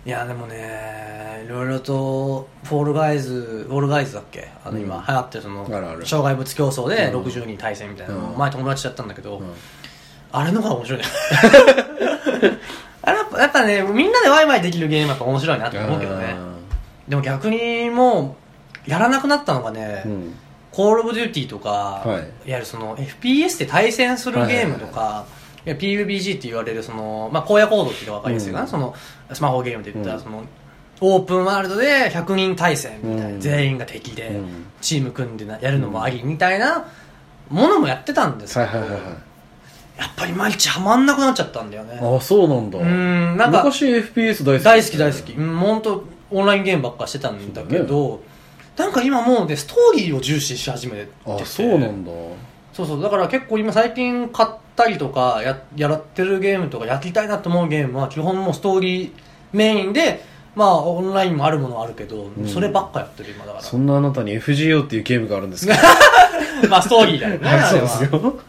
[0.06, 4.48] いやーでもねいろいろとフォールガイズフォールガイズだっけ？
[4.64, 5.04] あの今うん。
[5.06, 7.22] 流行ってるその障害物競争でうん。
[7.22, 9.52] 60人対戦みたいなの前友達とやったんだけど、うん。
[10.32, 11.04] あれの方が面白いね
[13.04, 16.34] あれやっぱやっぱねみんなでワイワイできるゲームやっぱ面白いなって思うけどね。
[17.08, 18.36] でも逆にも
[18.86, 20.34] うやらなくなったのがね、うん。
[20.72, 22.06] コール・オブ・デューティーとか、はい。
[22.06, 25.26] いわゆるその FPS で対戦するゲームとか、
[25.64, 28.68] いや PUBG って言われるその、まあ、荒野行動って分かりやすいかな、うん。
[28.68, 28.94] その
[29.32, 30.22] スマホゲームで言ったら、うん。
[30.22, 30.44] その
[31.00, 33.40] オープンワールドで100人対戦みたいな、うん。
[33.40, 34.66] 全員が敵で、うん。
[34.80, 36.86] チーム組んでなやるのもありみたいな
[37.48, 39.33] ものもやってたんですけど、はいはいはいはい
[39.98, 42.00] やっぱりいまいちハマんなくなっちゃったんだよね。
[42.02, 42.78] あそうなんだ。
[42.78, 45.32] うんなんか昔 FPS 大好き大好き大好き。
[45.34, 48.20] うん本当オンラインゲームばっかしてたんだけど、
[48.76, 51.12] なんか今もうねストーリーを重視し始めてて。
[51.26, 52.10] あそうなんだ。
[52.72, 53.02] そうそう。
[53.02, 59.12] だから結構今最近買ったりとかややってるゲームとかやりたいなと思うゲームは基本もうストーリー
[59.52, 60.24] メインで
[60.56, 62.48] まあオンラインもあるものはあるけど、ん。
[62.48, 65.78] そればっかやってる今だかそんなあなたに FGO っていうゲームがあるんですけど
[66.64, 68.40] らまあストーリーだよね あそうですよ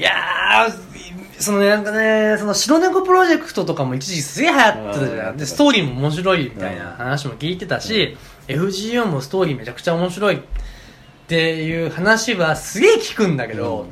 [0.00, 5.34] いやーそのねなんかねその白猫プロジェクトとかも一時期すげえ流行ってたじゃうん。
[5.34, 8.16] んでストーリーも面白いみたいな話も聞いてたし、
[8.48, 10.40] FGO もストーリーめちゃくちゃ面白いっ
[11.28, 13.88] ていう話はすげえ聞くんだけど、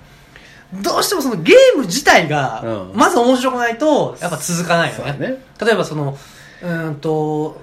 [0.83, 2.99] どうしてもそのゲーム自体がうん。
[2.99, 5.42] まず面白くないとやっぱ続かないよね,、そうだね。
[5.61, 6.16] 例えばその
[6.62, 7.61] うーんと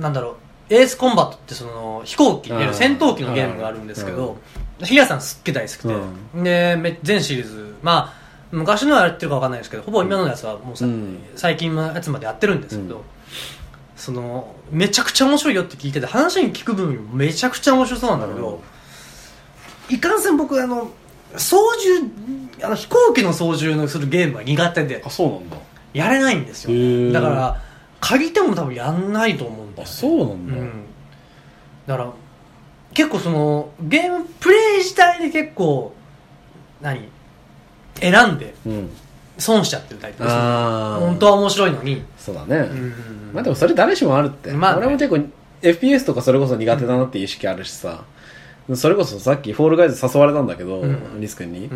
[0.00, 0.36] なんだろ
[0.70, 8.20] うエースコンバットってその飛行機、戦闘機のゲームがあるんですけど、ヒラさんすっげえ大好きで、で、め全シリーズ、まあ、
[8.52, 13.04] 昔のはやってるかわかんないですけど、ほぼ今のやつはもうさ、うん最近のやつまでやってるんですけど、
[13.96, 18.62] その、めちゃくちゃ面白いよって聞いてて、話に聞く分もめちゃくちゃ面白そうなんだけど、
[19.90, 20.90] いかんせん僕、あの、
[21.36, 21.56] 操
[22.58, 25.56] 縦、あの飛行機の操縦のするゲームは苦手であ、、そうなんだ。
[25.92, 27.12] やれないんですよへー。
[27.12, 27.62] だから、
[28.00, 29.96] 借りても多分やんないと思うんだよ、あ、ね。
[29.96, 30.54] そうなんだ。
[30.54, 30.70] うん。
[31.86, 32.12] だから、
[32.94, 35.94] 結構その、ゲームプレイ自体で結構、
[36.80, 37.08] 何？
[38.00, 38.90] 選んでうん。
[39.38, 40.40] 損しちゃってるタイプです、ね。
[40.40, 42.02] あー本当は面白いのに。
[42.18, 42.56] そうだね。
[42.56, 43.30] うん。
[43.32, 44.52] まあでもそれ誰しもあるって。
[44.52, 45.16] まあね俺も結構
[45.62, 48.04] FPS とかそれこそ苦手だなっていう意識あるしさ。
[48.74, 51.70] それこそさっきフォールガイズ誘われたんだけど、うんリス君に。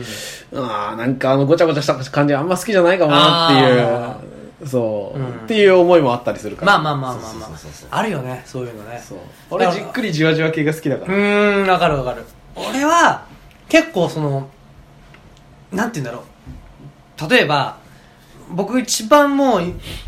[0.53, 4.34] うんああ、なんかあのごちゃごちゃした感じあんま好きじゃないかもなあっていう、
[4.67, 6.79] そう、うんっていう思いもあったりするから。
[6.79, 7.57] まあまあまあまあま
[7.91, 7.99] あ。
[7.99, 9.03] あるよね、そういうのね。
[9.07, 9.19] そう
[9.51, 11.15] 俺じっくりじわじわ系が好きだかうら。
[11.15, 12.25] ーん、わかるわかる。
[12.57, 13.27] 俺は、
[13.69, 14.49] 結構その、
[15.73, 16.25] なんて言うんだろ
[17.27, 17.31] う。
[17.31, 17.79] 例えば、
[18.51, 19.63] 僕一番もう、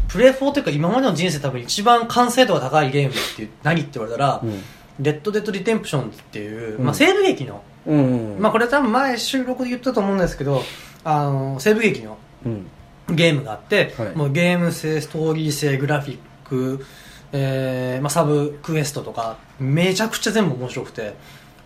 [0.09, 4.63] プレイ4というか今までの人生多分一番完成度が高いゲームって何って言われたら、うん。
[5.01, 8.37] レッド・デッド・リデンプションっていう、うんまあ西部劇の、うん。
[8.39, 10.63] まあこれ多分前収録で言ったと思うんですけど、
[11.05, 12.67] あの、西部劇のうん。
[13.11, 16.85] ゲームがあって、はいもうゲーム性、ストーリー性、グラフィック、
[17.33, 21.15] えーまあ、サブクエストとか、めちゃくちゃ全部面白くて、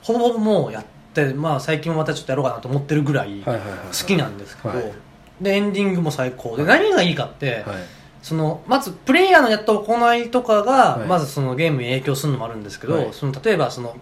[0.02, 4.92] ほぼほぼもうやって、まあ最近もまたちょっとやろうかなと思ってるぐらい好はいはいはいはいきなんですけど、はい
[5.40, 7.76] で、エンディングも最高で、何がいいかって、はい。
[8.22, 13.96] その、まずプレイヤーのやった行いとかが、はいまずそのゲームに影響するのもあるんですけど、はいその例えばその、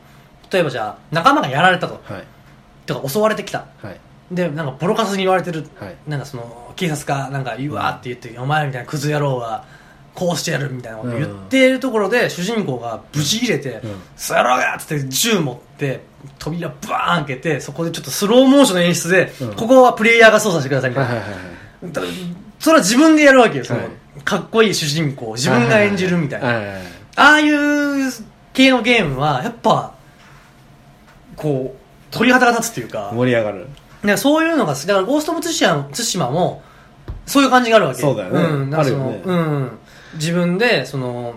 [0.50, 2.24] 例えばじゃあ仲間がやられたと、はい。
[2.86, 3.66] とか襲われてきた。
[3.80, 4.00] はい。
[4.30, 5.66] で、なんかボロカスに言われてる。
[5.78, 9.64] はいなんかその、警察か、なんか、うわーって言って、お前らみたいなクズ野郎は、
[10.14, 16.00] こうしてやるみたいなこと言っているところで、主人公がブチ切れて、うんそやろうがっつって銃持って、
[16.38, 21.10] 扉バーン開けて、そこでちょっとスローモーションの演出で、うんここはプレイヤーが操作してくださいみたいな。
[21.14, 22.12] はいはいはい。
[22.58, 23.88] それは自分でやるわけよ、その、はい
[24.24, 26.46] かっこいい主人公を自分が演じるみたいな。
[26.48, 26.76] はいはいはい。
[27.16, 28.12] ああいう
[28.52, 29.94] 系のゲームは、やっぱ、
[31.36, 31.78] こう、
[32.10, 33.68] 鳥肌が立つっていうか、盛り上がる。
[34.02, 36.62] ね、そういうのが好きだから、ゴースト・オブ・ツシマツシマも、
[37.26, 38.00] そういう感じがあるわけ。
[38.00, 38.40] そうだよね。
[38.66, 39.22] ん、なんかそのあるよね。
[39.24, 39.78] うん。
[40.14, 41.34] 自分で、その、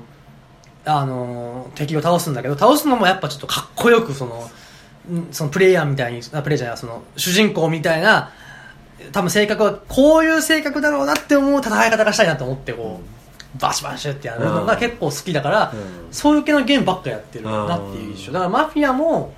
[0.86, 4.50] あの、敵を倒すんだけど、倒すのもやっぱちょっとかっこよく、その、
[5.12, 8.32] んそのプレイヤーみたいに、あプレイヤーじゃない、その、主人公みたいな、
[9.12, 15.78] 多分性格は、こういう性格だろうなって思う戦い方がしたいなと思って、こう、バシバシってやるのが結構好きだから、う
[16.10, 16.14] ん。
[16.14, 18.32] そういう系のゲームばっかやってるなっていう印象。
[18.32, 19.34] だからマフィアも、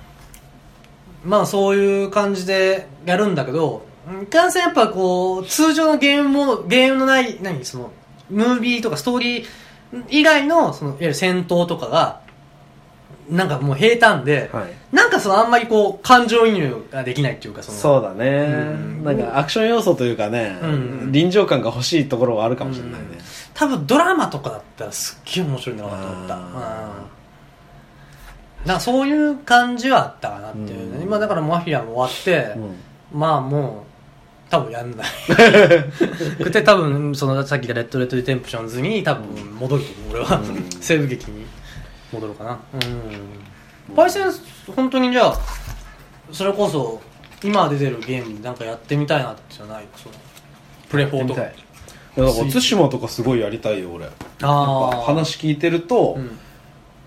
[1.24, 3.86] まあそういう感じでやるんだけど、
[4.22, 7.90] いかんせんやっぱこう、通常のゲームも、ゲームのない、何、その、
[8.28, 9.46] ムービーとかストーリー
[10.10, 12.20] 以外の、その、いわゆる戦闘とかが、
[13.30, 14.72] なんかもう平坦で、はい。
[14.92, 18.32] なんかそのあんまりこう、感情移入ができないっていうか、その、そうだね、う
[19.00, 19.04] ん。
[19.04, 21.12] なんかアクション要素というかね、うん。
[21.12, 23.18] 臨場感が欲しいところはあるかもしれないね、
[23.54, 26.34] 多分ドラマとかだったらすっげえ面白いんだろうなと思った。
[26.34, 26.40] うん。
[26.40, 26.90] あ
[28.66, 30.96] なそういう感じはあったかなっていうね。
[30.98, 33.84] うん今だからマフィアも終わって、うんまあも
[34.48, 35.06] う、多分やんない。
[36.42, 39.24] くて多分、そのさっき言ったレッド・レッド・リテンプションズに多分
[39.60, 40.36] 戻ると思う、俺は。
[40.40, 41.44] うん西部劇に
[42.12, 42.58] 戻るかな。
[43.88, 43.94] うん。
[43.94, 44.32] パイセン、
[44.74, 45.38] 本当にじゃあ、
[46.32, 47.00] それこそ、
[47.44, 49.84] 今出てるゲームなんかやってみたいなってじゃない？
[49.96, 50.14] その
[50.88, 51.42] プレフォーとか。
[51.42, 51.52] いだか
[52.22, 55.02] ら対馬とかすごいやりたいよ俺ああ。
[55.04, 56.38] 話聞いてると、うん。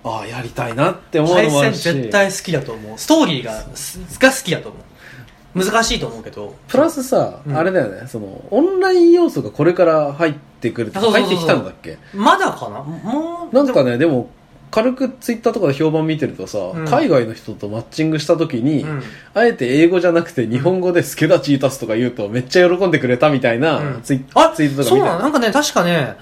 [0.09, 1.83] ああやりたいなって思うのもあるし。
[1.83, 2.97] 絶対好きだと思う。
[2.97, 5.63] ストーリーが、すが好きだと思う。
[5.63, 6.53] 難しいと思うけど。
[6.67, 7.57] プラスさ、うん。
[7.57, 8.07] あれだよね。
[8.07, 11.27] そのオンライン要素がこれから入ってくるそうそうそうそう。
[11.27, 11.97] 入ってきたんだっけ？
[12.13, 12.83] まだかな？
[12.83, 14.29] もう、なんかねでも
[14.69, 16.85] 軽くツイッターとかで評判見てるとさ、ん。
[16.85, 19.01] 海外の人とマッチングした時に、うん。
[19.33, 24.01] あえて英語じゃなくて日本語で「スケダチータス」とか言うとめっちゃ喜んでくれたみたいなうん。
[24.03, 25.19] ツイ,、あツイートとかそうな見たの？
[25.23, 26.15] なんかね、確かね、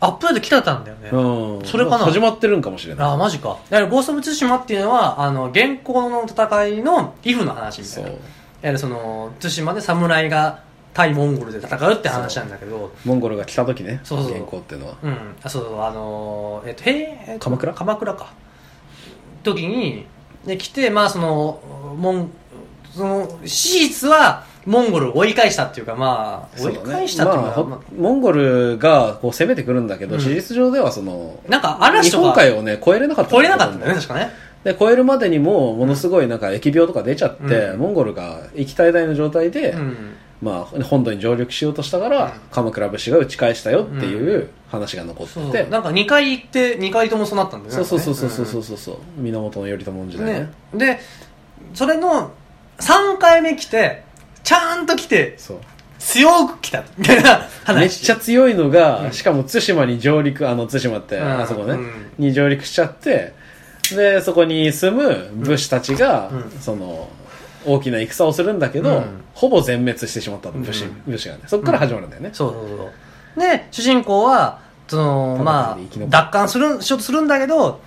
[0.00, 1.10] アップデート来てたんだよね。
[1.12, 1.98] うん、それかな？
[1.98, 3.58] 始まってるんかもしれないああ、マジか。
[3.68, 8.12] だから、ゴースト・オブ・ツシマっていうのは、あの、現行の戦いの、イフの話みたそいうな。
[8.12, 8.20] いわ
[8.62, 10.60] ゆるその、対馬で侍が
[10.94, 15.16] 対モンゴルで戦うって話なんだけど、モンゴルが来た時ねそうそう原稿っていうのはうん。
[15.42, 17.72] あ、そうそう、あのー、えっと、へえ、鎌倉？
[17.74, 18.32] 鎌倉か。
[19.42, 20.06] 時に、
[20.46, 22.30] で、来て、まあ、その、モン、
[22.94, 30.20] その、史実は、モンゴルを追い返したっていうか、まあ、追い返したっていうか、まあモンゴルがこう攻めてくるんだけど、うん。
[30.20, 34.30] 事実上ではそのなんか嵐日とか本海をね越えれなかった超えれなかったんだよね、確かね。
[34.62, 37.80] で越えるまでにもものすごいなんか疫病とか出ちゃって、うん。
[37.80, 39.96] モンゴルが行きたい台の状態で、うん。
[40.40, 42.30] まあ、本土に上陸しようとしたから、うん。
[42.50, 45.52] 鎌倉武士が打ち返したよっていう話が残ってそう。
[45.52, 47.84] て、なんか2回行って2回ともそうなったんだよね。
[47.84, 50.50] そうそうそうそうそうそうそう、源頼朝時代ね。
[50.72, 51.00] ね、で
[51.74, 52.30] それの
[52.78, 54.02] 3回目来て
[54.42, 55.58] ちゃんと来てそう。
[55.98, 57.78] 強く来たみたいな話。
[57.78, 59.12] めっちゃ強いのが、うん。
[59.12, 61.40] しかも対馬に上陸あの対馬って、うん。
[61.40, 62.10] あそこね、うん。
[62.18, 63.34] に上陸しちゃって
[63.94, 66.50] でそこに住む武士たちが、うん。
[66.60, 67.08] その
[67.66, 69.24] 大きな戦をするんだけど、うん。
[69.34, 71.02] ほぼ全滅してしまったの武士,、うん。
[71.06, 71.42] 武士がね。
[71.46, 72.90] そこから始まるんだよね、そうそうそう。
[73.36, 77.80] で主人公はそのまあ奪還するしようとするんだけど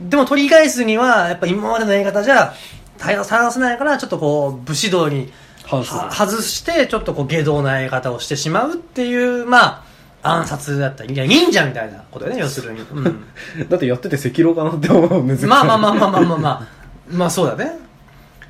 [0.00, 2.54] でも取り返すにはやっぱ今までのやり方じゃ
[2.98, 5.32] 対応させないからちょっとこう武士道に
[5.66, 9.84] 外してちょっとこう下道なやり方をしてしまうっていうま
[10.22, 13.24] あ暗殺だったりいや忍者みたいなことね要するに、うん、
[13.68, 16.84] だってやってて赤狼かなって思う難しいまあまあまあまあまあまあまあ。
[17.10, 17.78] まあそうだね。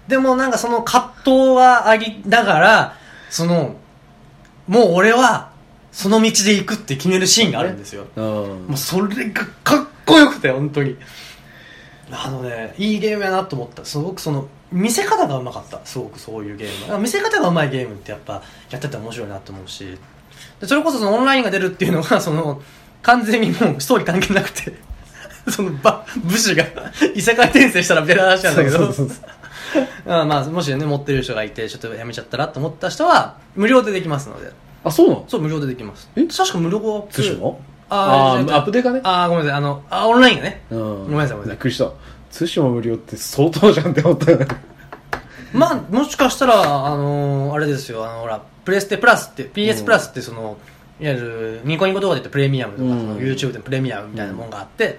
[0.07, 2.97] でもなんかその葛藤がありながら
[3.31, 3.77] その
[4.69, 5.51] もう俺は
[5.93, 10.97] その道で行くって決めるシーンがあるんですよ、うん、もうそれがかっこよくて本当に。
[12.11, 13.85] あのねいいゲームやなと思った。
[13.85, 15.81] すごくその見せ方がうまかった。
[15.85, 16.93] すごくそういうゲーム。
[16.93, 19.97] は見せ方がうまいゲームってやっぱやってて面白いなと思うし。
[20.61, 22.61] でそれこそそのオンラインが出るっていうのがその
[23.03, 24.75] 完全にもうストーリー関係なくて。
[25.49, 26.65] そのば武士が
[27.15, 28.93] 異世界転生したらベラ話なんだけど。
[30.07, 34.51] あ まあもしね持ってる人がいてちょっとやめちゃったらと思った人は無料でできますので。
[34.85, 35.25] あそうなの？
[35.29, 36.11] そう無料でできます。
[36.17, 36.25] え？
[36.25, 37.57] 確か無料アップ
[37.91, 39.01] あーあーアップデーかね。
[39.05, 39.59] あーごめんなさい。
[39.59, 40.63] あのあオンラインがね。
[40.71, 40.79] うん。
[40.79, 41.51] ごめんなさいごめんなさい。
[41.51, 41.91] びっくりした
[42.37, 44.47] 対馬無料って相当じゃんって思ったよね。
[45.53, 48.05] まあもしかしたらあのーあれですよ。
[48.05, 50.57] あのほらプレステプラスって PS プラスってその、
[51.01, 53.17] いわゆるニコニコ動画で言ってプレミアムとか、うん。
[53.19, 54.99] YouTube でプレミアムみたいなもんがあって、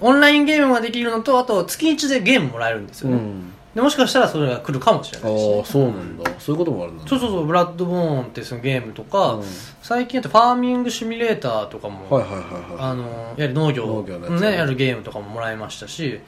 [0.00, 3.52] オンラインゲームができるのとあと月1でゲームもらえるんですよね、うん。
[3.74, 6.30] でもしかしたらそれが来るかもしれあないし、あそうなんだ。
[6.38, 7.02] そういうこともあるんだ。
[7.02, 9.44] ねそうそうそうブラッドボーンってそのゲームとか、うん。
[9.82, 12.52] 最近だとファーミングシミュレーターとかも、はいはいはいはい。
[12.78, 13.02] あの
[13.36, 14.50] やはり農業農業のやつね。
[14.52, 16.20] ね、やるゲームとかももらいましたし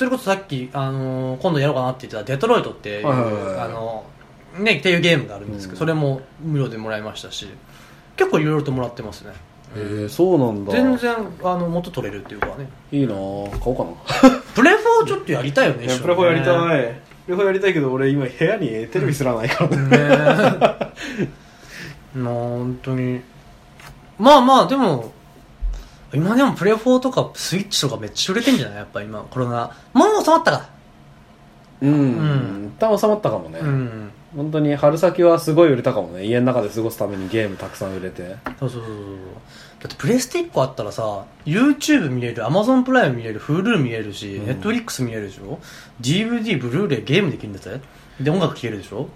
[0.00, 3.60] それこそさっき、あの今度やろうかなって言ってたデトロイトっていう、はいはいはいはい。
[3.60, 4.06] あの
[4.58, 5.78] ね、っていうゲームがあるんですけど、うん。
[5.78, 7.50] それも無料でもらいましたし
[8.16, 9.32] 結構いろいろともらってますね。
[9.76, 10.72] へえそうなんだ。
[10.72, 12.70] 全然あの元取れるっていうかね。
[12.90, 13.50] いいなぁ。
[13.50, 14.40] 買おうかな。
[14.56, 16.94] プレフォーちょっとやりたいよね一緒プレフォやりたい。
[17.26, 19.98] プレフォやりたいけど俺今部屋にテレビすらないからね。
[19.98, 19.98] ね
[22.14, 23.20] まあ本当に。
[24.18, 25.12] まあまあでも
[26.12, 28.76] 今でもプレフォーとかスイッチとかめっちゃ売れてんじゃない？
[28.78, 29.76] やっぱ今コロナ。
[29.92, 30.68] もう収まったか。
[31.80, 32.72] うん。
[32.76, 34.10] 一旦収まったかもね、うん。
[34.36, 36.24] 本当に春先はすごい売れたかもね。
[36.24, 38.36] 家の中で過ごすためにゲームたくさん売れて。
[38.58, 39.16] そうそうそうそう
[39.80, 44.50] だってプレステ1個あったらさ YouTube 見れる Amazon プライム見れる Hulu 見れるし、うん。
[44.60, 45.58] Netflix 見れるでしょ
[46.00, 47.80] ？DVD ブルーレイゲームできるんだぜ。
[48.20, 49.08] で音楽聴けるでしょ？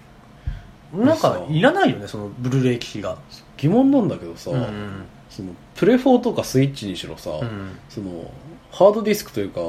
[0.93, 3.17] なんかいらないよねそのブルーレイ機器が。
[3.57, 7.77] 疑問なんだけどさ、うんそのプレフォーとかスイッチにしろさ、うん。
[7.89, 8.31] その
[8.71, 9.59] ハードディスクというか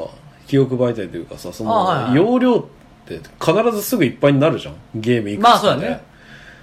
[0.46, 2.64] 記憶媒体というかさその、容量っ
[3.07, 4.74] て必ずすぐいっぱいになるじゃん。
[4.94, 5.50] ゲームいくつかで。
[5.50, 6.05] まあそうだね。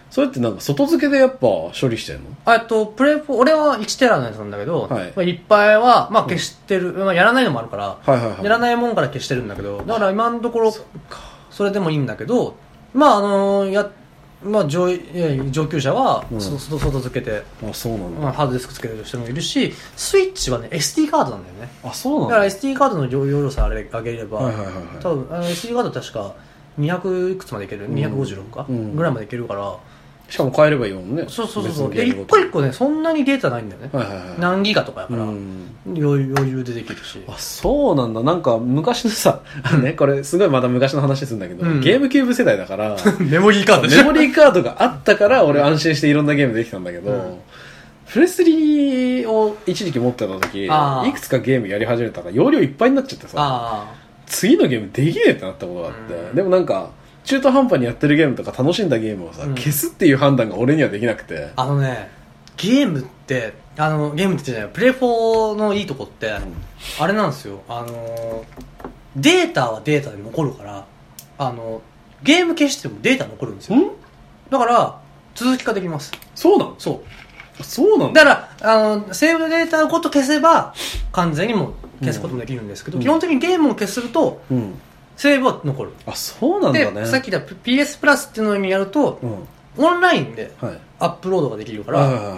[0.09, 2.29] それってなんか外付けでやっぱ処理してんの？
[2.45, 5.13] あえっと、プレフォー、俺は1テラのやつなんだけど、はい。
[5.15, 8.43] まあ、いっぱいは、まあ消してる、まあやらないのもあるから、はいはいはい。
[8.43, 10.71] やらないもんから消してるんだけど、だから今のところ、
[11.49, 12.55] それでもいいんだけど、
[12.93, 13.89] まああのや、
[14.43, 14.97] まあ上
[15.51, 16.41] 上級者は、うん。
[16.41, 21.69] そ外外付けて、あそうなんだ、まあ、ハードディスクつける人もいるし、スイッチはね、SD カードなんだよね。
[21.83, 22.35] あそうなんだ。
[22.35, 24.83] だから SD カードの容容量さえ上げれば、はいはいはいはい。
[24.99, 26.35] 多分あの SD カード確か
[26.79, 27.95] 200いくつまでいける、うん。
[27.95, 28.95] 256か、うん。
[28.95, 29.77] ぐらいまでいけるから、
[30.33, 31.25] しかも変えればいいもんね。
[31.27, 31.93] そうそうそうそう。
[31.93, 33.89] で、一個一個ね、そんなにデータないんだよね。
[33.93, 34.25] はいはいはい。
[34.39, 35.67] 何ギガとかやから、うん。
[35.85, 37.21] 余裕余裕でできるし。
[37.27, 38.23] あそうなんだ。
[38.23, 39.41] なんか昔のさ、
[39.79, 41.81] ね、これすごいまた昔の話するんだけど、うん。
[41.81, 42.97] ゲームキューブ世代だから。
[43.21, 47.37] メモリーカメモリーカードがあったから俺安心していろんなゲームできたんだけど、うん。
[48.07, 53.93] プレス3を一時期持ってた時いくつかゲームやり始めたから容量いっぱいになっちゃってさあ
[54.25, 56.35] 次のゲームできねえってなったことがあって、うん。
[56.35, 56.89] でもなんか
[57.23, 61.63] 中途半端にやってるゲームとか楽しんだゲームをさ、うん消すっていう判断が俺にはできなくてあ。
[61.63, 62.09] あのね、
[62.57, 66.31] ゲームって、あの、ゲームって言ってないプレフォーのいいとこって、
[66.99, 67.61] あれなんですよ。
[67.67, 68.45] あの、
[69.15, 70.85] データはデータで残るから、
[71.37, 71.81] あの、
[72.23, 73.77] ゲーム消してもデータ残るんですよ。
[73.77, 73.91] ん？
[74.49, 74.99] だから、
[75.35, 76.11] 続き化できます。
[76.35, 76.75] そうなの？
[76.77, 77.03] そ
[77.59, 77.63] う。
[77.63, 80.73] そうなんだだから、あの、セーブデータごと消せば、
[81.11, 84.73] 完全にもう消すこともできるんですけど、うん基本的にゲームを消すと、うん
[85.15, 85.91] セーブは残る。
[86.05, 92.37] あそうなんだで、ねさっき言った PS プラスっていうのにやると、うんオンラインではいアップロードができるから、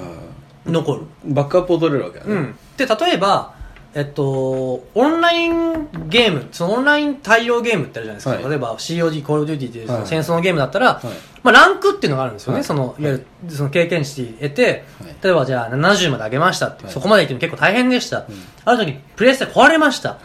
[0.66, 1.02] 残る。
[1.26, 2.56] バックアップを取れるわけだね、うん。
[2.78, 3.54] で、例えば、
[3.94, 8.32] えっと、オンラインゲーム、そのオンライン対応ゲームってあるじゃないですか。
[8.32, 11.08] はい例えば COD、Call of Duty っていうそはいの戦争のゲームだったら、はい
[11.44, 12.60] まあランクっていうのがあるんですよね。
[12.60, 18.20] はいその、いわゆる、その経験値得て、はい例えばじゃあ70まで上げましたって、はいそこまで行っても結構大変でした。
[18.20, 18.26] ん
[18.66, 20.10] ある時、プレイステ壊れました。
[20.10, 20.20] はい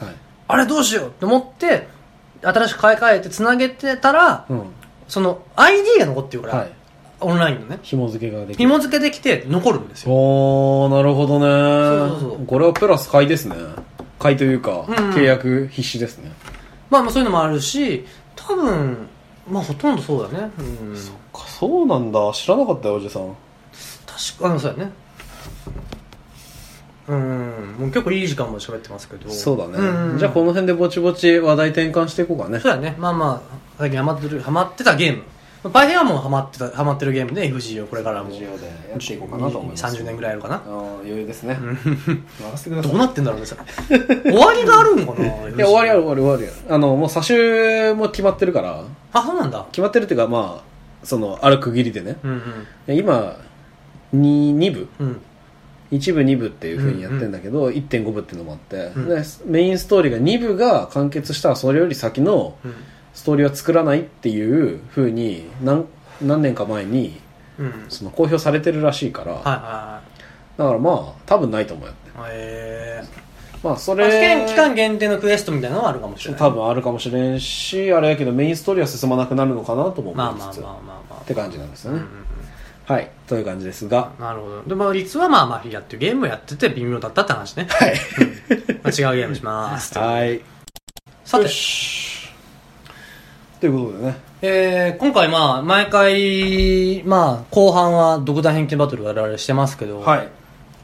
[0.48, 1.86] あれどうしようって思って、
[2.43, 4.62] 新しく買い替えて繋げてたら、うん
[5.09, 6.72] その ID が残ってるから、はい
[7.22, 7.78] オンラインのね。
[7.82, 10.12] 紐付けができる紐付けできて残るんですよ。
[10.12, 13.57] おーなるほどねそうそうそうこれはプラス買いですね
[14.18, 16.32] 買いというか、うん契約必至ですね
[16.88, 19.09] まあまあそういうのもあるし、多分、
[19.49, 20.51] まあほとんどそうだね。
[20.59, 20.95] うん。
[21.32, 23.36] かそうなんだ知らなかったよおじさん
[24.07, 24.93] 確か、あの、そうやね。
[27.11, 27.77] うん。
[27.79, 29.29] もう結構いい時間まで喋ってますけど。
[29.31, 32.95] そうだね、うんじゃあこの辺でぼちぼち話題転換していこうかねそうだね。
[32.99, 35.23] まあまあ、最近ハマってる、ハマってたゲーム。
[35.73, 38.51] パイヘンはもうハマってた、ハマってるゲームで FG をこれからもうでや
[38.97, 40.55] っていこうかなと思います30年ぐらいやるかな。
[40.55, 40.71] ああ
[41.03, 41.59] 余裕ですね
[42.83, 43.99] どうなってんだろうね、それ。
[44.23, 47.35] 終わりがあるんかな いや終わりある終わり終わりあるあのもう差し
[47.95, 49.67] も決まってるからあ、そうなんだ。
[49.71, 52.43] 決まってるっていうかまあそのある区切りでねうん
[52.89, 53.37] 今
[54.15, 54.89] 2, 2部？
[55.01, 55.21] うん。
[55.91, 55.99] うん。
[55.99, 62.74] 1部2部っていうふうにやってんだけど、1.5部っていうのもあって、うんでメインストーリーが2部が完結したらそれより先のうん。
[63.12, 65.84] ストーリーは作らないっていうふうに何
[66.22, 67.20] 何年か前に
[67.59, 67.86] うん。
[67.88, 70.01] その公表されてるらしいから、はいは
[70.57, 72.30] だからまあ多分ないと思うよいはい。
[72.34, 73.03] え
[73.62, 76.41] まあそれ期間限定のクエストみたいなのはあるかもしれない。
[76.41, 80.78] 多分あるかもしれんしあれやけどメインストーリーは進まなくなるのかなと思いつつ、まあまあまあ
[81.11, 81.20] まあ。
[81.20, 82.30] って感じなんですよね、うんうん
[82.91, 83.09] はい。
[83.28, 84.11] という感じですが。
[84.18, 84.62] うんなるほど。
[84.64, 87.68] で、まあ、率はまあ、マフィアっていうゲームをやってて微妙だったって話ね。
[87.70, 87.95] はい。
[88.82, 89.95] まあ、違うゲームします。
[89.97, 90.41] はい。
[91.24, 91.49] さて。
[93.61, 94.16] ということでね。
[94.43, 100.28] えー、今回まあ、毎回、まあ、後半は独断偏見バトル我々してますけど、はい。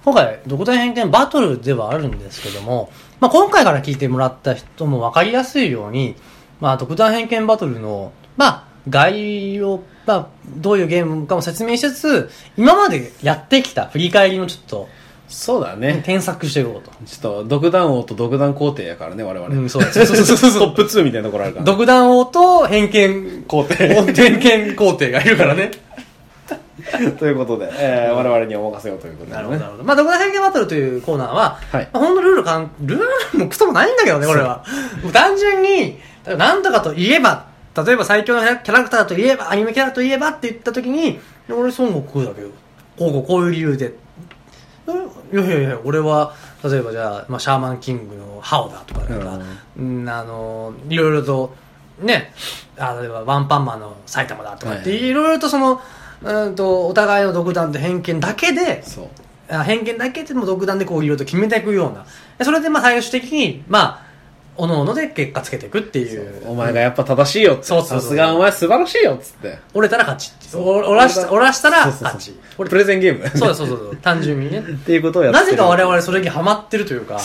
[0.04, 6.14] 今回、独断偏見バトルではあるんですけども、まあ、今回から聞いてもらった人も分かりやすいように、
[6.60, 14.88] まあ、独断偏見バトルの、まあ、概要、まあ、どういうゲームかも説明しつつ、今までやってきた振り返りもちょっと、
[15.28, 16.92] そうだね添削していこうと。
[17.04, 20.06] ちょっと独断王と独断皇帝やからね我々、うん、そうです。
[20.06, 20.60] そうそうそう。
[20.76, 25.70] トップ2みたいなところあるから、独断王と偏見皇帝偏見皇帝がいるからね。
[27.18, 29.84] ということで、えー我々にお任せをということで、ね、なるほど、なるほど。
[29.84, 33.00] まあ、独断偏見バトルというコーナーは、はいまあ、ほんのルールかん、ルー
[33.32, 34.64] ルもクソもないんだけどね、これは。
[35.02, 37.46] もう単純に、なんとかといえば、
[37.84, 41.18] 例えば最強のキャラクターといえば、アニメキャラといえばって言った時に、
[41.48, 42.48] 俺孫悟空だけど、
[42.98, 43.94] こうこうこういう理由で、
[44.86, 49.40] うんいやいやいや、俺は、例えばじゃあ、まあ、シャーマンキングのハオだとか、なんか、
[49.76, 51.54] うん、あの、いろいろと、
[52.00, 52.32] ね、
[52.78, 55.06] あ例えばワンパンマンの埼玉だとかって、はい。
[55.08, 55.80] いろいろとその、
[56.22, 59.08] うんと、お互いの独断と偏見だけで、そう。
[59.48, 62.04] あ偏見だけでも独断でこういろいろと決めていくような。
[62.38, 64.05] でそれでまあ最終的に、まあ、
[64.58, 66.42] おのおので結果つけていくっていう。
[66.46, 70.62] お前がやっぱ正しいよってそうそうそうさすがお前素晴らしいよっつって折れたら勝ちっていう。
[70.62, 72.34] お折らした、折らしたらそうそうそう勝ち。
[72.56, 73.96] プレゼンゲームそうそうそうそう。
[74.02, 74.58] 単純にね。
[74.58, 77.20] っていうことをやってるなぜか我々それにハマってるというか、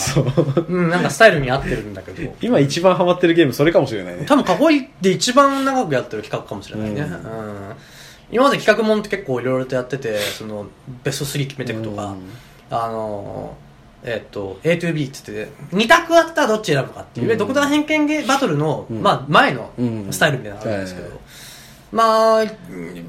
[0.68, 2.34] うん、なんかスタイルに合ってるんだけど。
[2.40, 4.68] 今一番ハマってるゲームそれかもしれないね多分過去
[5.00, 7.00] で一番長くやってる企画かもしれないね。
[7.00, 7.16] ううんん。
[8.32, 10.66] 今まで企画もんって結構いろいろとやってて、その、
[11.04, 12.14] ベスト3決めていくとか、
[12.70, 13.71] あのー、
[14.04, 17.38] えっと、A to B って言ってて、2択あったらどっち選ぶかっていう、うん。
[17.38, 19.02] 独断偏見ゲーバトルの、うん。
[19.02, 20.12] まあ、前のうん。
[20.12, 21.18] スタイルみたいなのがあるんですけど、はい
[21.92, 22.44] まあ、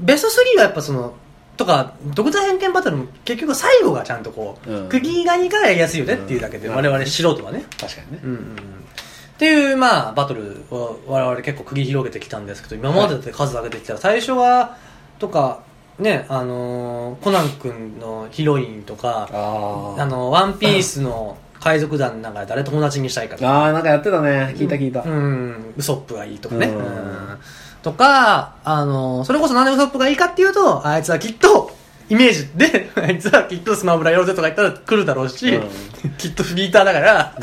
[0.02, 1.14] ベスト3はやっぱその、
[1.56, 4.88] とか、独断偏見バトルも結局最後がちゃんとこう、うん。
[4.88, 6.74] 釘がにからやりやすいよねっていうだけで、うん。
[6.74, 7.64] 我々素人はね。
[7.78, 8.20] 確かにね。
[8.22, 8.54] うんうんうん。
[8.54, 14.76] っていう、まあ、バトルを我々結構繰り広げてきたんですけど、今までだって数上げてきたら、最初は、
[15.18, 15.62] とか、
[15.98, 24.54] ね、あのーコナン君のヒロインとか、ああの、ワンピースの海賊団の中で誰友達にしたいかとか、ああなんかやってたね。
[24.56, 26.66] 聞いた聞いた、うん、ウソップがいいとかね。
[26.66, 26.76] うん。
[26.76, 27.38] うん。
[27.82, 31.70] とか、あの、それこそなんでウソップがいいかっていうと、あいつはきっと、
[32.10, 32.48] イメージ。
[32.54, 36.10] で、 あいつはきっとスマブラやろうぜとか言ったら来るだろうし、うん。
[36.18, 37.34] きっとフリーターだから、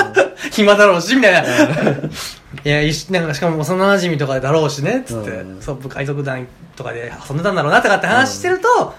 [0.52, 1.42] 暇だろうし、みたいな。
[2.64, 5.58] いや、いしなんかしかも幼馴染とかだろうしね、つって、うん。
[5.60, 8.94] ウソップ海賊団とかで遊んでたんだろうなとかって話してると、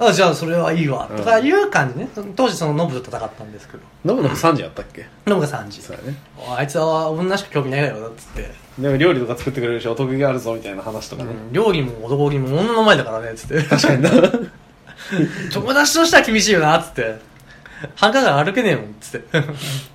[0.00, 2.08] あじゃあそれはいいわ、とかいう感じね。
[2.36, 5.06] 当時そのノブと戦ったんですけど、ノブノブ3時やったっけ？
[5.26, 5.82] ノブが3時。
[5.82, 6.16] そうやね。
[6.56, 8.52] あいつは女しか興味ないだろうな、つって。
[8.78, 11.52] でも料理とか作ってくれるしお得意があるぞみたいな話とかね、うん。
[11.52, 13.60] 料理も男気も女の前だからね、つって。
[13.64, 14.10] 確かにな
[15.52, 17.18] 友達としては厳しいよなっ、つって。
[17.94, 19.40] 繁華街歩けねえもんっ、つって。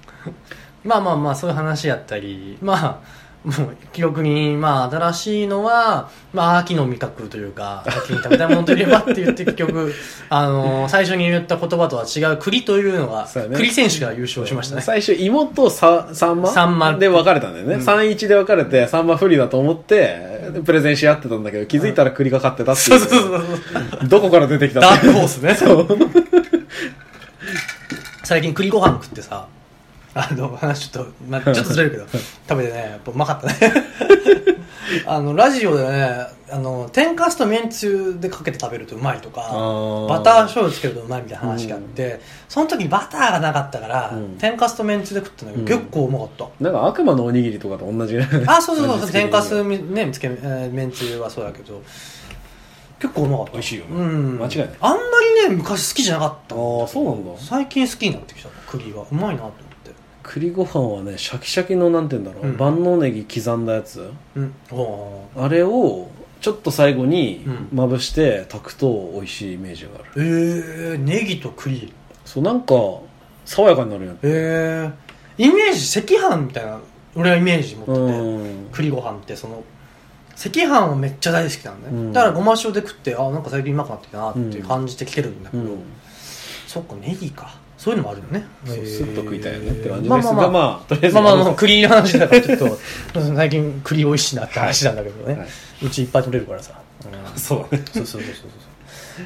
[0.84, 3.00] まあまあまあ、そういう話やったり、まあ、
[3.44, 9.94] もう記憶にまあ新しいのは、まあ、秋の味覚というか秋に食べたいものといえばって言って結局
[10.30, 13.56] あの最初に言った言葉とは違う栗というのがね。
[13.56, 14.82] 栗選手が優勝しましたね。
[14.82, 17.82] 最初芋とさサンマサンマで分かれたんだよね、うん。
[17.82, 23.42] 31で分かれてサンマ不利だと思ってプレゼンし合ってたんだけど気づいたら栗が勝ってたっていう、そうそうそう
[24.00, 24.08] そう。
[24.08, 25.54] どこから出てきたダークホースね。
[25.56, 25.88] そう。
[28.24, 29.48] 最近栗ご飯食ってさ
[30.16, 32.06] あの話ちょっと、まあ、ちょっとずれるけど
[32.48, 33.54] 食べてねやっぱうまかったね。
[35.08, 44.38] あのラジオでねあの天かすとめんつゆでかけて食べるとうまいとかバター醤油つけるとうまいみたいな話があって、その時にバターがなかったから、うん。
[44.38, 45.82] 天かすとめんつゆで食ったんだけど、うん。
[45.82, 46.64] 結構うまかった。
[46.64, 51.82] なんか悪魔のおにぎりとかと同じあそうそうそうそう 天かすねつけ、えーめんつゆはそうだけど
[53.00, 53.58] 結構うまかった。
[53.58, 53.96] 味しいよね。
[53.96, 54.38] うん。
[54.40, 54.70] 間違いない。
[54.80, 55.00] あんま
[55.44, 57.32] りね昔好きじゃなかったあーそうなんだ。
[57.40, 59.06] 最近好きになってきた栗は。
[59.12, 59.73] うまいなと思って
[60.24, 62.58] 栗ご飯はねシャキシャキのなんて言うんだろう、うん。
[62.58, 64.12] 万能ネギ刻んだやつ。
[64.36, 64.54] うん。
[65.36, 66.10] あれを
[66.42, 67.68] ちょっと最後にうん。
[67.74, 70.04] まぶして炊くと美味しいイメージがある。
[70.16, 71.94] えー、ネギと栗。
[72.26, 72.74] そうなんか
[73.46, 74.14] 爽やかになるよ。
[74.14, 76.80] ねえー、イメージ赤飯みたいな
[77.16, 78.70] 俺はイメージ持ってて、うん。
[78.72, 79.64] 栗ご飯ってその
[80.34, 82.14] 赤飯はめっちゃ大好きなのね、うん。
[82.14, 85.80] だからごま塩で食ってあなんか最近うまくなってきたなっていう感じで来てるんだけど、うん。
[86.66, 88.46] そっかネギかそういうのもあるよね。
[88.66, 90.40] そうスッと食いたいよねって感じまあまあまあ。
[90.40, 92.78] ですがまあとりあえずまあまあまあ栗の話だからちょっと
[93.36, 95.48] 最近栗美味しいなって話なんだけどね、はい。
[95.86, 96.72] うちいっぱい取れるからさ、
[97.04, 97.38] うん。
[97.38, 97.66] そう。
[97.70, 98.50] だねそうそうそうそう。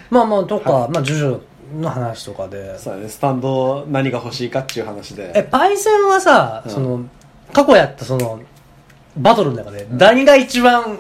[0.10, 1.40] まあまあとか、まあジョジョ
[1.80, 2.80] の話とかで。
[2.80, 3.10] そうだね。
[3.10, 5.34] スタンド何が欲しいかっていう話で。
[5.36, 6.72] えパイセンはさ、うん。
[6.72, 7.06] その
[7.54, 8.40] 過去やったその
[9.18, 10.98] バトルの中で何が一番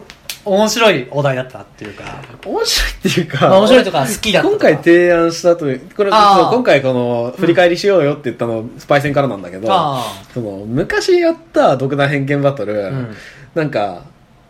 [0.48, 2.04] 面白いお題だったっていうか、
[2.46, 6.44] 面白いっていうか、まあ面白いとか好きだったと今か回提案したとこれあー。
[6.44, 13.16] そう今回この振り返りしようよって言ったの、スパイセンからなんだけどあその昔やった独断偏見バトル、ん。
[13.54, 14.04] なんか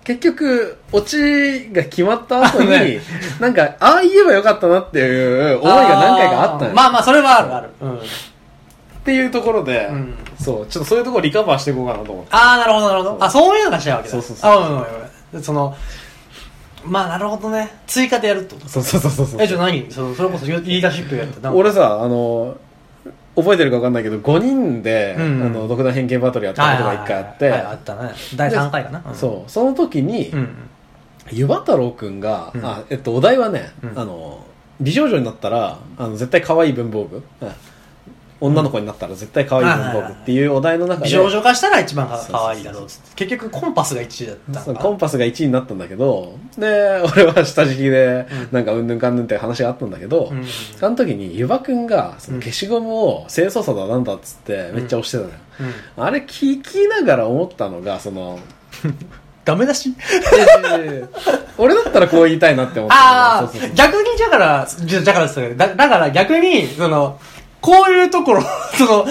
[0.04, 3.02] 結局オチが決まった後に、あ ね。
[3.40, 8.00] なんかああ言えばよかったなっていう思いが何回かあったのよ、まあまあそれはあるある、うん、っ
[9.04, 10.14] ていうところで、うん。
[10.40, 12.30] そうちょっとそういうところリカバーしていこうかなと思って。
[12.32, 13.18] ああなるほどなるほど。
[13.20, 14.12] あそういうのがしたいわけだ。
[14.12, 14.52] そうそうそう。
[14.52, 14.86] あうんうんうん
[15.42, 15.76] その
[16.86, 17.70] まあなるほどね。
[17.86, 18.70] 追加でやるってこと。
[18.70, 19.42] そうそうそうそうそう。
[19.42, 19.92] えじゃあ何？
[19.92, 22.58] そのそれこそリーダーシップやったなんか俺さあの
[23.36, 28.12] 覚えてるか分かんないけど5人で、うんあの独断偏見バトルやったことが1回あって、はいはいはいはいあったね。
[28.36, 29.52] 第3回かな、そう。
[29.52, 30.50] その時に、うん
[31.30, 32.66] ゆば太郎くんが、うん。
[32.66, 34.00] あえっと、お題はね、うん。
[34.00, 34.46] あの
[34.80, 37.50] 美少女になったらあの絶対可愛い文房具、うん
[38.40, 43.26] 女の子になったら絶対可愛い文房具っていうお題の中で、美少女化したら一番可愛いだろうっつって。
[43.26, 50.46] 結局コンパスが1位だったコンパスが1位になったんだけどで 俺は下敷きで、なんかうんぬんかんぬんって話があったんだけど、うん。
[50.46, 55.36] その時にゆばくんがその消しゴムを清掃作だなんだっつってめっちゃ押してたのよ、
[55.98, 56.04] うん。
[56.04, 58.40] あれ聞きながら思ったのがその
[59.46, 59.94] ダメだし？
[61.58, 67.20] 俺だったらこう言いたいなって思ったああ逆にだからじゃだからですよだだから逆にその
[67.68, 68.42] こういうところ
[68.78, 69.06] その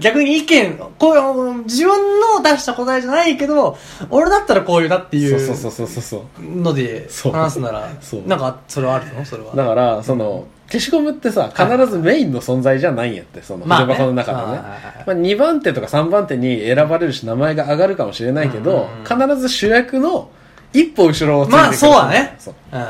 [0.00, 3.76] 逆に意見こういう自分の出した答えじゃないけど
[4.08, 7.90] 俺だったらこういうなっていうそうそうそうそうそうので話すなら
[8.26, 9.22] なんかそれはあるの？
[9.26, 9.54] それは。
[9.54, 20.30] だからその消しゴムってさ必ずメインの存在じゃないんやってその筆箱の中でね、まあ、2番手とか3番手に選ばれるし名前が上がるかもしれないけど、必ず主役の
[20.72, 22.36] 一歩後ろをついてくるまあそうだね。
[22.38, 22.54] そう。
[22.72, 22.80] うん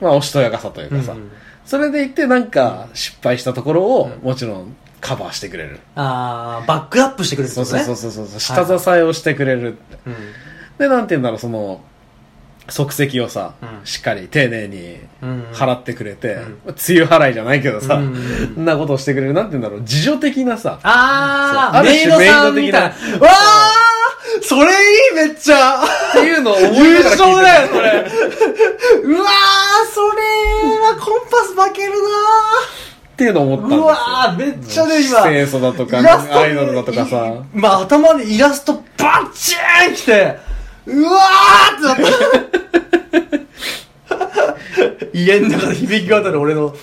[0.00, 1.30] まあおしとやかさというかさ、うん
[1.64, 7.84] それでいってなんか失敗したところをもちろんカバーしてくれる、ああバックアップしてくれるってそうことね。
[7.84, 9.74] そうそうそうそう下支えをしてくれる。
[9.74, 10.14] って、うん。
[10.78, 11.82] でなんて言うんだろうその
[12.70, 13.86] 即席をさ、うん。
[13.86, 16.42] しっかり丁寧にうん払ってくれて、うん。
[16.42, 18.14] 梅雨払いじゃないけどさ、うん
[18.54, 19.34] そんなことをしてくれる。
[19.34, 20.80] なんて言うんだろう自助的なさ。
[20.82, 22.88] ああメイドさんみたいな。
[22.88, 23.26] メイド的な。
[23.26, 23.83] わあ
[24.42, 24.66] それい
[25.12, 25.82] いめっちゃ。
[25.82, 27.90] っていうのを思い優勝だよそれ。
[29.02, 30.22] うわーそれ
[30.80, 33.78] はコンパス負けるっていうのを思ったんですよ。
[33.78, 35.22] なうわーめっちゃね今。
[35.22, 37.26] 清楚だとかアイドルだとかさ。
[37.26, 40.36] いまあ頭にイラストバッチーンきて。
[40.86, 42.54] うわーってなった。
[45.12, 46.74] 家の中で響き渡る俺の。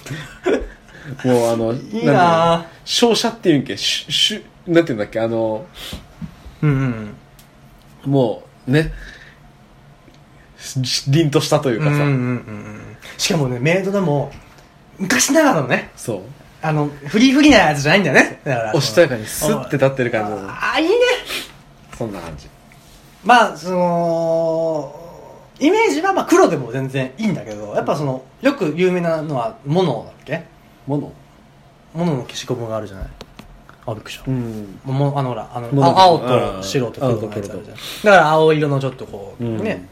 [1.26, 2.66] もうあのいいなんなだろう。
[2.86, 5.66] 照射っていうんけしゅしゅなんていうんだっけあの
[6.62, 7.16] うんうん
[8.06, 8.92] もうね
[10.58, 12.98] し凛としたというかさ、うんうんうんうん。
[13.18, 14.32] しかもねメイドでも
[15.00, 16.22] 昔ながらのねそう。
[16.62, 18.40] あのフリーフリーなやつじゃないんだよね。
[18.44, 18.76] だから。
[18.76, 20.50] おしとやかにスッて立ってる感じの。
[20.50, 20.96] ああいいね。
[21.98, 22.48] そんな感じ。
[23.24, 24.96] まあその
[25.60, 30.44] イメージはまあ黒でも全然いいんだけどやっぱそのよく有名なのはモノだっけ？
[30.88, 31.12] もの
[31.94, 33.08] モノの消しゴムがあるじゃない
[33.86, 34.80] あびっくりしたうん。
[34.86, 37.60] もうあのほら青と白と黒のやつあるじゃん。
[37.60, 37.66] うん。
[37.66, 37.78] だか
[38.18, 39.58] ら青色のちょっとこう、うん。
[39.64, 39.88] ね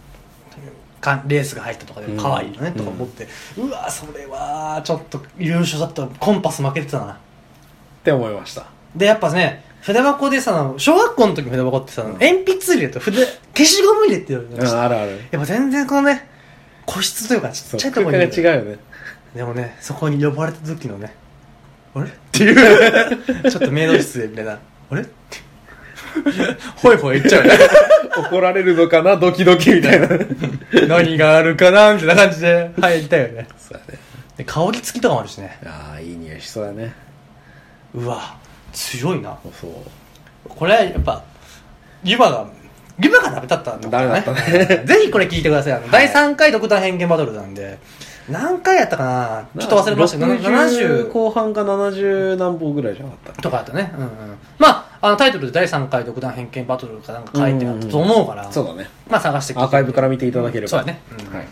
[1.01, 2.17] かレースが入ったとかでうん。
[2.17, 3.27] 可愛いよね、とか思って。
[3.57, 7.13] うわそれはちょっと優勝だったらコンパス負けてたな。
[7.13, 7.17] っ
[8.03, 8.67] て思いました。
[8.95, 12.13] でやっぱね筆箱でさ小学校の時の筆箱ってさ、ん。
[12.13, 13.25] 鉛筆入れと筆
[13.55, 14.57] 消しゴム入れっていうの。
[14.57, 15.11] うんあるある。
[15.31, 16.27] やっぱ全然このね
[16.85, 18.79] 個室というかちっちゃいとこ空ろに違うよね。
[19.35, 21.13] でもねそこに呼ばれた時のね
[21.95, 22.09] あれ？
[22.09, 23.51] っていう。
[23.51, 24.59] ちょっとメイド室でみたいな。
[24.91, 25.05] あれ？
[26.75, 27.51] ほいほい言っちゃうね。
[28.29, 29.15] 怒られるのかな？
[29.17, 30.07] ドキドキみたいな。
[30.87, 31.93] 何があるかな？
[31.93, 32.71] みたいな感じで。
[32.79, 33.47] 入りたいよね。
[33.57, 33.99] そうだね。
[34.37, 35.59] で香り付きとかもあるしね。
[35.65, 36.93] ああいい匂いしそうだね。
[37.93, 38.37] うわ
[38.73, 39.37] 強いな。
[39.59, 39.71] そう。
[40.47, 41.23] これやっぱ
[42.03, 42.47] 湯葉が
[43.01, 44.83] 湯葉がダメだったんだダメだったね。
[44.87, 45.73] ぜひこれ聞いてください。
[45.73, 47.77] あの、第3回ドクター偏見バトルなんで
[48.29, 49.61] 何回やったかな？
[49.61, 50.17] ちょっと忘れました。
[50.17, 53.41] けど60 70後半か70何本ぐらいじゃなかった。
[53.41, 54.09] とかあったねうんうん。
[54.57, 58.89] まああのタイトルで第3回独断偏見バトルかなんか書いてあったと思うから、そうだね。
[59.09, 60.67] まあ探してアーカイブから見ていただければ。
[60.69, 61.47] そうだね、うんはい、っ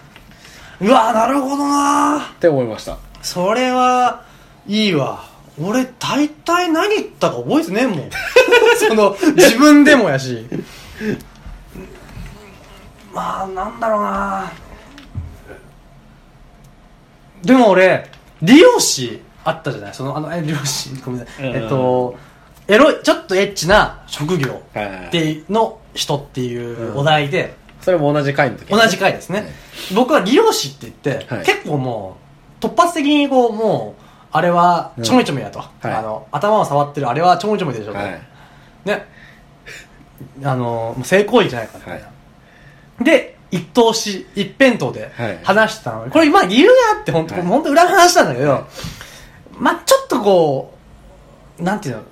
[0.82, 2.98] うわなるほどなて思いました。
[3.22, 4.24] それは
[4.68, 5.24] いいわ。
[5.60, 8.10] 俺大体何言ったか覚えてねえもん。
[8.88, 10.46] その自分でもやし。
[13.14, 14.52] まあなんだろうな
[17.44, 18.10] でも俺
[18.42, 19.94] 理容師あったじゃない？
[19.94, 20.90] そのあのえ理容師？
[21.04, 21.56] ごめんなさい、うん。
[21.56, 22.16] えっと
[22.68, 29.52] エロいちょっとエッチな職業はいはいっていうの人っていうお題で、それも同じ回の時同じ回ですね、
[29.96, 31.46] 僕は理容師って言って、はい。
[31.46, 32.18] 結構も
[32.62, 35.88] う突発的にこうもうあれはちょめちょめやと、はい。
[35.88, 38.22] あの頭を触ってるあれはちょめちょめでしょと、はい。
[38.84, 39.06] ね。
[40.44, 42.00] あのもう性行為じゃないかみたい。
[42.00, 42.12] な、は
[43.02, 45.40] で一等し一辺倒ではい。
[45.44, 47.44] 話してたの、これまあ理由があって本当、はい。
[47.44, 48.68] 本当裏の話なんだけど、
[49.58, 50.74] まあちょっとこ
[51.60, 52.04] うなんていうの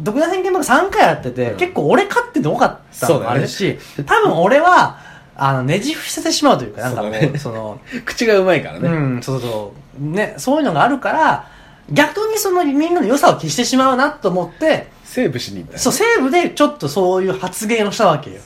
[0.00, 1.58] 独断偏見僕3回やってて、うん。
[1.58, 4.98] 結構俺勝ってて多かったのもあるし、そう多分俺は
[5.36, 7.38] あのねじ伏せてしまうというかなんかもうそうだね。
[7.38, 10.02] その 口がうまいからね、うん、そうそう。
[10.02, 11.48] ね、そういうのがあるから、
[11.90, 18.40] 逆にそのみんなの良さを消してしまうなと思って、セーブしにみたいなそう、西部でちょっとそういう発言をしたわけよ。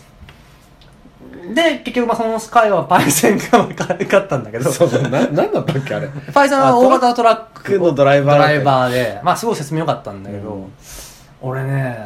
[1.52, 5.02] で、結局まあその回はパイセンが勝ったんだけど、そうそう。
[5.02, 6.08] な何だったっけあれ。
[6.32, 10.72] パイセンは大型トラックのドライバードライバーで、まあすごい説明良かったんだけど、うん。
[11.42, 11.98] 俺ね、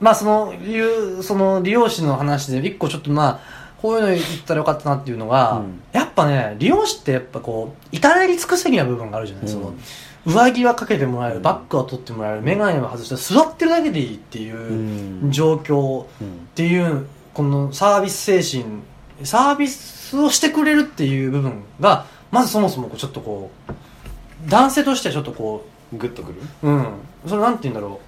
[0.00, 5.82] まあその、いう、その利用師の話で一個ちょっとまあ、こういうの言ったらよかったなっていうのが、うん。
[5.92, 9.52] やっぱね、利用師ってやっぱこう、至れり尽くせりな部分があるじゃない、うん。
[9.52, 9.74] その、
[10.26, 15.30] 上着はかけてもらえる、バッグは取ってもらえる、メガネは外して、座ってるだけでいいっていううん。
[15.30, 16.06] 状況っ
[16.54, 18.82] ていう、このサービス精神、
[19.24, 23.72] サービスをしてくれるっていう部分が、まずそもそもちょっとこう、
[24.48, 26.40] 男性としてはちょっとこグッとくる？
[26.62, 26.86] う、うん、
[27.26, 27.98] それなんて言うんだろう、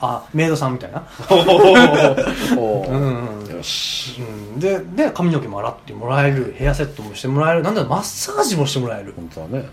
[0.00, 1.06] あ、メイドさんみたいな。
[1.30, 2.54] う
[2.96, 4.20] んうんよし。
[4.20, 4.22] う
[4.56, 7.62] ん、でで髪の毛も洗ってもらえるヘアセットもしてもらえる。
[7.62, 9.14] なんだろうマッサージもしてもらえる。
[9.16, 9.68] 本当はね。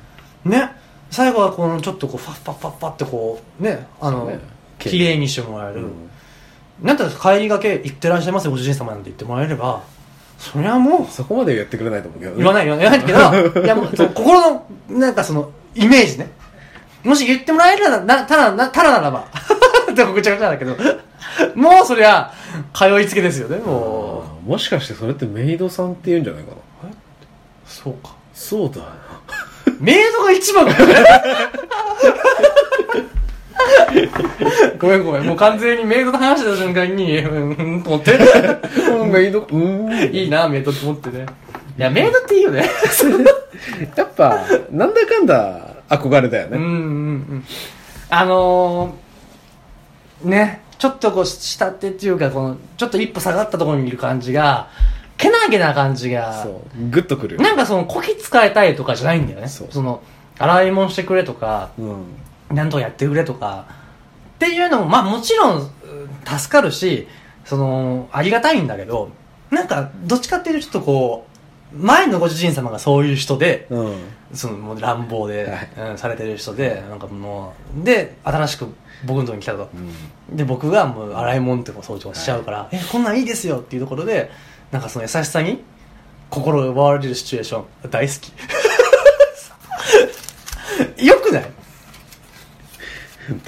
[0.46, 0.72] ね。
[1.12, 4.40] 最後はこのちょっとこうファッファッファッファってこうねあのね。
[4.80, 5.92] 綺麗にしてもらえる、うん
[6.84, 9.82] なんたら帰りがけ行ってらっしゃいませご主人様なんて言ってもらえれば。
[10.38, 12.38] それはもうそこまで言ってくれないと思うけどね。
[12.38, 16.30] 言わない言わない言わないけど いやもうその心のなんかそのイメージね。
[17.04, 19.26] もし言ってもらえるならなただなただならば。
[19.96, 20.76] でもぐちゃぐちゃだけど。
[21.56, 22.32] もうそりゃ
[22.74, 24.50] 通いつけですよねもう。
[24.50, 26.58] もしかしてそれってメイドさんって言うんじゃないかな。
[27.66, 28.14] そうか。
[28.34, 28.82] そうだ
[29.80, 30.86] メイドが一番だね
[34.80, 38.18] ごめんごめんもう完全にメイドと話した瞬間にうんうんと思って。
[39.12, 39.40] メイド。
[39.40, 40.16] うーん。
[40.16, 41.26] いいなメイドって思ってね。
[41.78, 42.66] いやメイドっていいよね。
[43.96, 44.40] やっぱ
[44.72, 46.58] なんだかんだ憧れだよね。
[46.58, 46.74] うんうんう
[47.36, 47.46] ん。
[48.10, 54.68] あのー、ねちょっとこう下手っていうかこのちょっと一歩下がったところにいる感じが
[55.18, 59.48] けなげな感じがそうグッとくるなんかそのこき使いたいとかじゃないんだよね。
[59.48, 59.82] そう。
[59.82, 60.02] の
[60.38, 61.96] 洗い物してくれとかうん
[62.52, 63.66] なんとかやってくれとか
[64.36, 65.70] っていうのもまあもちろんうん
[66.38, 67.08] 助かるし
[67.46, 69.10] そのありがたいんだけど
[69.50, 73.96] なんかどっちかっていうとちょっとこう前のご主人様がそういう人でうん。
[74.34, 75.92] そのもう乱暴で、はい。
[75.92, 78.68] うん、されてる人でなんかもうで新しく
[79.06, 79.70] 僕のとこに来たと。
[80.30, 80.36] うん。
[80.36, 84.32] で僕がもう洗い物ってこう掃除をしちゃうから、えこんなんいいですよっていうところで
[84.72, 85.64] なんかその優しさに
[86.32, 88.34] 心を奪われるシチュエーション大好き。
[91.06, 91.52] よくない？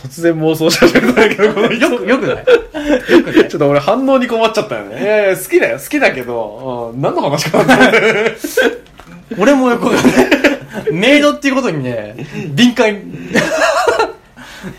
[0.01, 1.85] 突然妄想し始めたけどこの人。
[1.85, 2.37] よくよくない？
[2.37, 3.49] よくない？
[3.49, 5.01] ちょっと俺反応に困っちゃったよね。
[5.01, 5.79] いやいや好きだよ。
[5.79, 8.37] 好きだけど、うん、何の話かなって。
[9.37, 10.91] 俺もよくわかんない。
[10.91, 12.15] メイドっていうことにね
[12.53, 12.93] 敏感。
[12.93, 13.01] に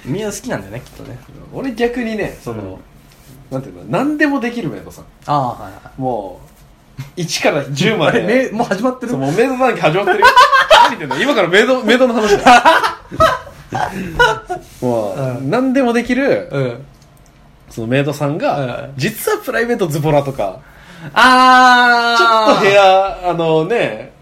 [0.05, 1.19] みんな好きなんだよねきっとね。
[1.53, 2.81] 俺逆にねその、
[3.51, 5.05] なんていうの何でもできるメイドさん。
[5.27, 6.41] ああはいはも
[7.17, 8.51] う1から10いまで。
[8.53, 9.17] もう始まってる？
[9.17, 10.27] もうメイド談義始まってるよ。
[10.89, 11.23] 何言ってんの？
[11.23, 12.63] 今からメイドメイドの話だ
[14.81, 16.85] もう、うん何でもできるうん。
[17.69, 20.61] そのメイドさんが、うん実はプライベートズボラとか
[21.13, 24.13] あちょっと部屋屋あのね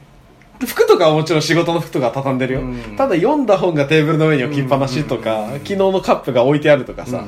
[0.66, 2.96] 服とかはもちろん仕事の服とか畳んでるよ、うん。
[2.96, 7.24] ただ読んだ本がテーブルの上に置きっぱなしとか、うん昨日のカップが置いてあるとかさ、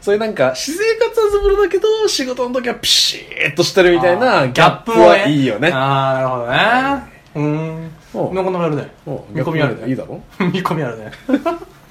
[0.00, 5.70] そういうなんか私生活はズボラだけど仕事の時はピシッとしてるみたいなギャップはいいよね。
[5.72, 7.18] ああなるほどね。
[7.34, 8.32] うんおう。
[8.34, 8.90] 見込みあるね。
[9.06, 9.88] お見込みあるね。
[9.88, 10.20] いいだろ？
[10.40, 11.12] 見込みあるね。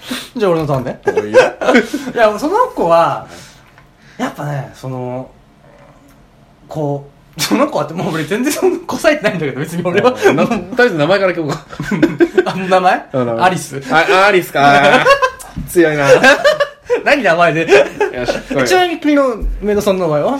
[0.38, 1.00] じゃあ俺のターンね。
[1.08, 1.40] お いいよ。
[2.14, 3.28] いやその子は
[4.18, 5.30] やっぱねその
[6.68, 10.12] こうその子はってもう俺全然その子さえてないんだけど別に俺は。
[10.34, 11.66] なとりあえず名前から聞こうか。
[12.52, 12.94] あ名前？
[13.14, 13.82] あ名前アリス。
[13.92, 15.06] あアリスか。
[15.70, 16.10] 強いな。
[16.10, 16.22] よ
[17.04, 17.68] 何名前で？
[18.66, 20.40] ちなみに君のメイドさんの名前は？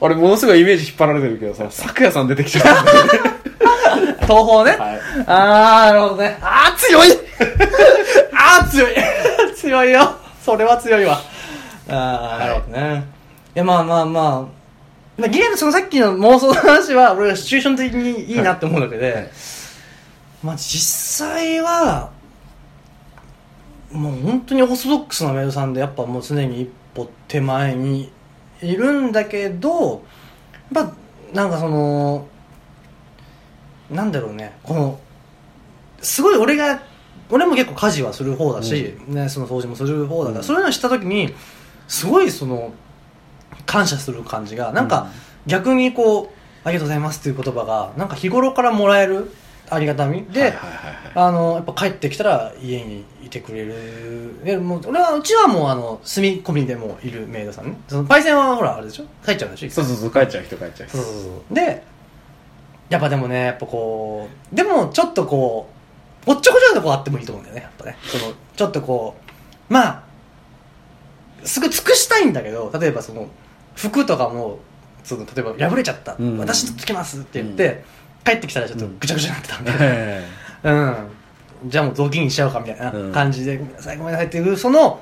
[0.00, 2.82] 俺ものすごいイメージ引っ張られてるけどさ咲夜さん出てきちゃった。
[2.82, 3.35] んだよね
[4.26, 5.00] 東宝ね、はい。
[5.26, 6.38] あーなるほどね。
[6.40, 7.08] あー強い。
[8.34, 8.94] あー強い。
[9.56, 10.16] 強いよ。
[10.44, 11.20] それは強いわ。
[11.88, 13.04] あーなるほどね。
[13.54, 13.58] い。
[13.58, 14.56] やまあまあまあ。
[15.18, 19.30] まあゲームそのさっきの妄想の話は俺はシチュエーション的にいいなって思うだけで、はい。
[20.42, 22.10] まあ実際は
[23.90, 28.12] もう本当にオーソドックスなメイドさんでやっぱもう常に一歩手前に
[28.62, 30.04] いるんだけど
[30.74, 30.92] やっぱ
[31.32, 32.26] なんかその
[33.90, 34.56] なんだろうね。
[34.62, 34.98] この
[36.02, 36.82] すごい俺が
[37.30, 41.34] 俺も結構家事はする方だし、ね、その掃除もする方だから、うんそういうのをした時に
[41.88, 42.72] すごいその
[43.64, 45.08] 感謝する感じがなんか
[45.46, 46.28] 逆にこう
[46.64, 49.32] 「ありがとうございます」っていう言葉がなんか日頃からもらえる
[49.68, 50.24] ありがたみ？
[50.26, 50.54] で、
[51.16, 54.44] あのやっぱ帰ってきたら家にいてくれる。
[54.44, 57.76] でもう俺はうちはもうあの住み込みでもいるメイドさんね。
[57.88, 59.04] そのパイセンはほらあれでしょ？
[59.24, 59.66] 帰っちゃうんでし。
[59.66, 60.98] ょそうそうそう帰っちゃう人帰っちゃう人。
[60.98, 61.54] そうそうそう。
[61.54, 61.82] で
[62.88, 65.68] やっぱでもねやっぱこうでもちょっとこ
[66.26, 67.96] うおっちょこちょいなとこあってもいいと思うんだよねやっぱね。
[68.02, 69.16] そのちょっとこ
[69.68, 70.02] うまあ
[71.44, 73.28] すごい尽くしたいんだけど例えばその
[73.74, 74.58] 服とかも
[75.06, 76.36] その例えば破れちゃった、うん。
[76.38, 77.84] 私とつけますって言って、
[78.24, 80.26] 帰ってきたらちょっとぐちゃぐちゃになってたんで、 え。
[80.64, 80.96] うん。
[81.66, 83.12] じゃあもう雑巾にしちゃおうかみたいなうん。
[83.12, 85.00] 感じで、ごめんなさい、ごめんなさいっていう、その、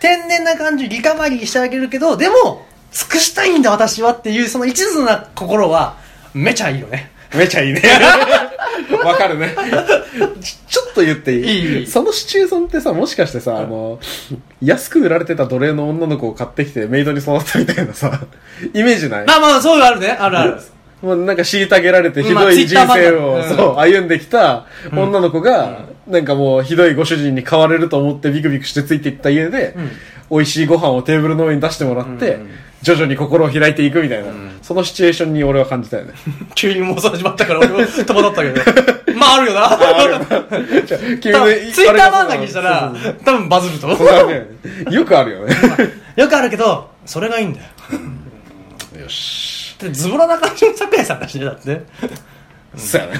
[0.00, 5.96] 天然な感じ、リカバリーしてあげるけど、でも、尽くしたいんだ私はっていう、その一途な心は、
[6.34, 7.12] めちゃいいよね。
[7.34, 7.82] えめちゃいいね。
[9.04, 9.54] わかるね。
[10.40, 11.78] ちちょっと言っていい？
[11.80, 13.98] いいそのシチュエーションってさもしかしてさ、あの
[14.62, 18.20] 安く売られてた奴隷の女の子を買ってきてメイドに育ったみたいなさ
[18.74, 19.26] イメージない？
[19.26, 20.16] まあまあ、そういうのあるね。
[20.18, 20.56] あるある。
[21.02, 29.90] もうなんか虐げられてひまあどい人生を、そう、歩んできた女の子が、なんかもうひどいご主人に買われると思ってビクビクしてついていった家で、うん。
[30.30, 32.50] 美味しいご飯をテーブルの上に出してもらって、うん
[32.86, 36.14] 徐々に心を開いていくみたいな、んそのシチュエーションに俺は感じたよね。
[36.54, 38.62] 急に妄想始まったから俺も戸惑ったけど。
[39.18, 39.68] まああるよな。
[40.86, 44.46] じゃあ君の多分ツイッター漫画にしたら多分バズると思そうね
[44.88, 45.56] よくあるよね。
[46.16, 46.20] う。
[46.20, 47.66] よくあるけど、それがいいんだよ。
[49.02, 49.76] よし。
[49.80, 51.82] でズボラな感じの桜井さんだしね、だって。
[52.76, 53.12] そうやね。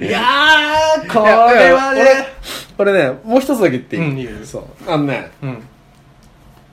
[0.00, 2.28] いやー、これはね。
[2.78, 4.64] 俺ね、もう一つだけ言っていい、うんいいよそう。
[4.86, 5.62] あのね、うん。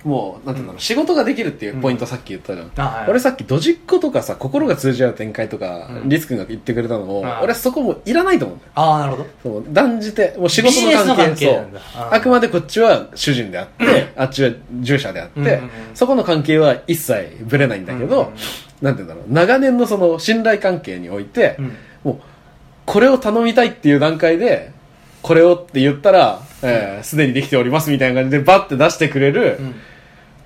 [0.04, 2.72] もう、なんていうんだろう、仕事ができるっていうポイントさっき言ったじゃん。
[2.78, 3.10] あはい。
[3.10, 6.10] 俺さっきドジっ子とかさ、心が通じ合う展開とか、うん。
[6.10, 8.72] リス君が言ってくれたのを、あ俺そこもいらないと思うんだよ。
[8.76, 9.28] ああ、なるほど。
[9.44, 11.56] そう断じて、もう仕事のビジネスの関係そう。
[11.56, 11.74] 関係なん。
[11.74, 11.82] だ。
[11.96, 15.70] ああくまでこっちは主人であって、あっちは従者であって、うんうんうん。
[15.94, 18.36] そこの関係は一切ぶれないんだけど、うんうんうん。
[18.82, 21.76] なんて言うんだろう、長年のその信頼関係において、うん。
[22.04, 22.18] もう、
[22.86, 24.72] これを頼みたいっていう段階で、
[25.22, 29.76] これをって言ったら、えーすでにできておりますみたいな感じでバッて出してくれる、うん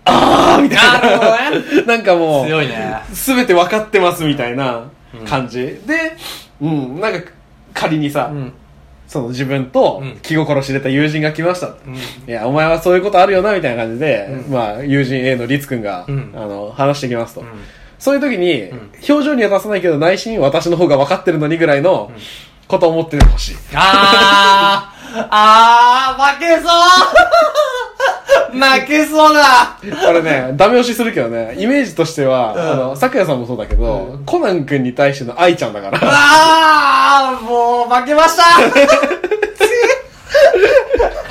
[0.06, 1.00] あーみたいな。
[1.00, 1.86] なるほどね。
[1.86, 3.02] なんかもう、強いね。
[3.14, 4.90] すべて分かってますみたいな
[5.28, 5.66] 感じ。
[5.86, 6.16] で、
[6.62, 7.32] うん、なんか
[7.74, 8.54] 仮にさ、うん。
[9.08, 11.68] その自分とうん気心知れた友人が来ました。
[11.68, 11.96] うん。
[11.96, 17.42] いや、お前はそういうことあるよな、みたいな感じで、うんまあ、友人 A のリツくんが、うんあの、話してきますと。
[17.42, 17.48] うん
[17.98, 22.12] そういう時に、ん表情には出さないけど、内心私の方が分かってるのにぐらいの
[22.68, 23.56] ことを思っててほしい。
[23.74, 28.58] あー、あー、負けそう。
[28.58, 29.78] 負けそうだ。
[30.06, 32.62] これね、ダメ押しするけどね、イメージとしては、うん。
[32.62, 38.44] あの、咲夜さんもそうだけど、コナン君に対しての愛ちゃんだから、あー、もう負けました。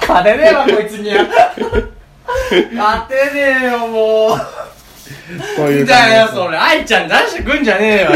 [0.07, 1.25] 勝てねえわ、こいつには。
[2.77, 4.39] 勝てねえよ、もう。
[5.71, 8.11] みたいな、それ、愛ちゃん出してくんじゃねえよ。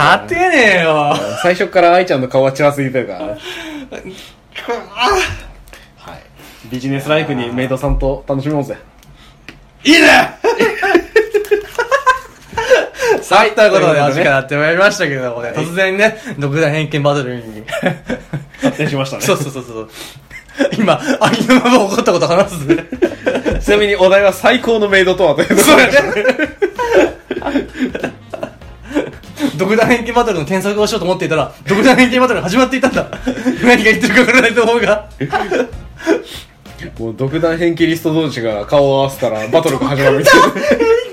[0.00, 1.14] 勝てねえよ。
[1.42, 3.38] 最初から愛ちゃんの顔は散らすぎてるからね。
[6.70, 8.78] ビジネスライフにメイドさんと楽しもうぜ
[9.82, 10.08] いいね
[13.20, 17.64] さあ、 ということで、お時間になってまいりましたけどもね、突然ね、独断偏見バトルに。
[18.62, 19.90] 発展しましたねそうそうそうそう。
[20.78, 22.84] 今、ありのまま起こったこと話すね。
[23.60, 25.92] ちなみにお題は最高のメイドとはということでそうやね。
[29.56, 33.06] 独断偏見バトルの検索をしようと思っていたら、独断偏見バトルが始まっていたんだ。
[33.62, 35.06] 何が言ってるかわからないと思うが。
[36.98, 40.48] もう独断偏見リスト同士が顔を合わせたらバトルが始まるみたいな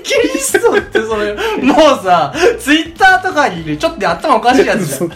[0.02, 5.10] キリストってそれ、もうさ、ツイッターとかにちょっと頭おかしいやつじゃん。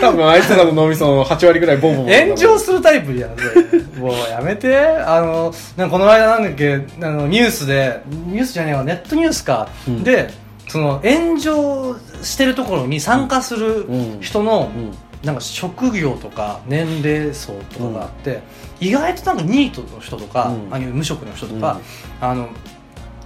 [0.00, 3.30] 多分あいつらの脳みその8割ぐらいボンボン炎上するタイプじゃん、
[3.98, 4.76] もうやめて。
[4.78, 9.68] あの、なんかこの間なんだっけ、あの、ニュースで、ニュースじゃねえわ、ネットニュースか。
[9.88, 10.28] うんで、
[10.70, 14.20] その、炎上してるところに参加するうん。
[14.20, 14.92] 人の、うん。
[15.24, 18.40] なんか職業とか年齢層とかがあって、
[18.80, 20.72] 意外となんかニートの人とか、うん。
[20.72, 21.80] ああいう無職の人とか、
[22.20, 22.48] あの、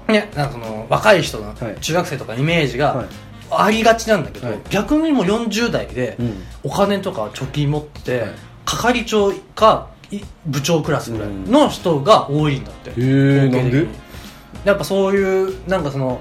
[0.09, 1.76] ね、なんかその若い人のはい。
[1.80, 3.07] 中学生とかイメージがはい。
[3.51, 4.59] ありがちなんだけど、はい。
[4.70, 6.42] 逆にもう40代でうん。
[6.64, 8.30] お金とか貯金持って、はい。
[8.64, 13.88] 係長かい部長クラスぐらいの人が多いんだって、へえなん
[14.64, 16.20] やっぱそういうなんかその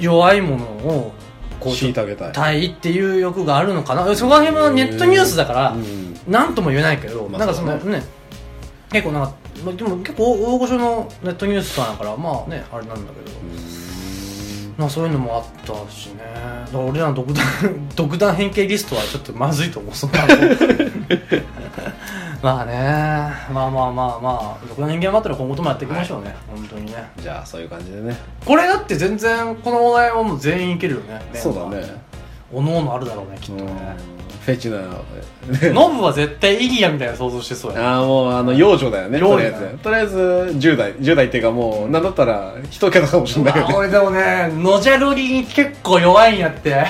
[0.00, 1.12] 弱いものを
[1.60, 2.32] こう虐げたい。
[2.32, 4.14] たいっていう欲があるのかな。
[4.14, 6.16] そこら辺はネットニュースだからうん。
[6.26, 8.02] 何とも言えないけど、まあなんかそのね。
[8.90, 9.34] 結構なんか
[9.64, 13.36] まあでも結構大御所のネットニュースとかだからまあねあれなんだけど、
[14.78, 16.18] まあそういうのもあったしね。
[16.66, 17.44] だから俺らの独断
[17.96, 20.28] 独断偏見リストはちょっとまずいと思うそんなの。
[22.40, 22.72] まあね。
[23.52, 27.10] まあまあまあまあ独断偏見バトルは今後ともやっていきましょうね、本当にね。
[27.18, 28.16] じゃあそういう感じでね。
[28.44, 31.20] これだって全然このお題はもう全員いけるよね。
[31.34, 31.84] そうだね
[32.52, 33.96] おのおのあるだろうねきっとね。
[34.44, 34.78] フェチな
[35.74, 37.96] ノブは絶対イギアみたいな想像してそうや。
[37.96, 39.78] ああもうあの幼女だよね幼女とりあえず。
[39.82, 43.74] とりあえず10代10代っていうかもうなんだったら一桁かもしれないよね。
[43.74, 46.86] あ俺でもねノジャロリに結構弱いんやって。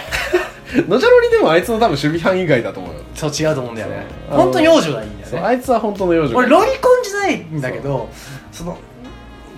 [0.87, 3.01] ノジャロリでもあいつの多分守備範囲外だと思うよ。
[3.17, 4.07] そう違うと思うんだよね。
[4.31, 5.41] 本当に幼女がいいんだよね。
[5.41, 6.37] あいつは本当の幼女。
[6.37, 8.09] 俺ロリコンじゃないんだけど
[8.53, 8.77] その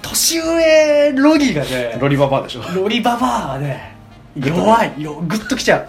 [0.00, 2.62] 年上ロリがねロリババアでしょ。
[2.74, 3.99] ロリババアはね
[4.36, 5.86] 弱いよグッときちゃ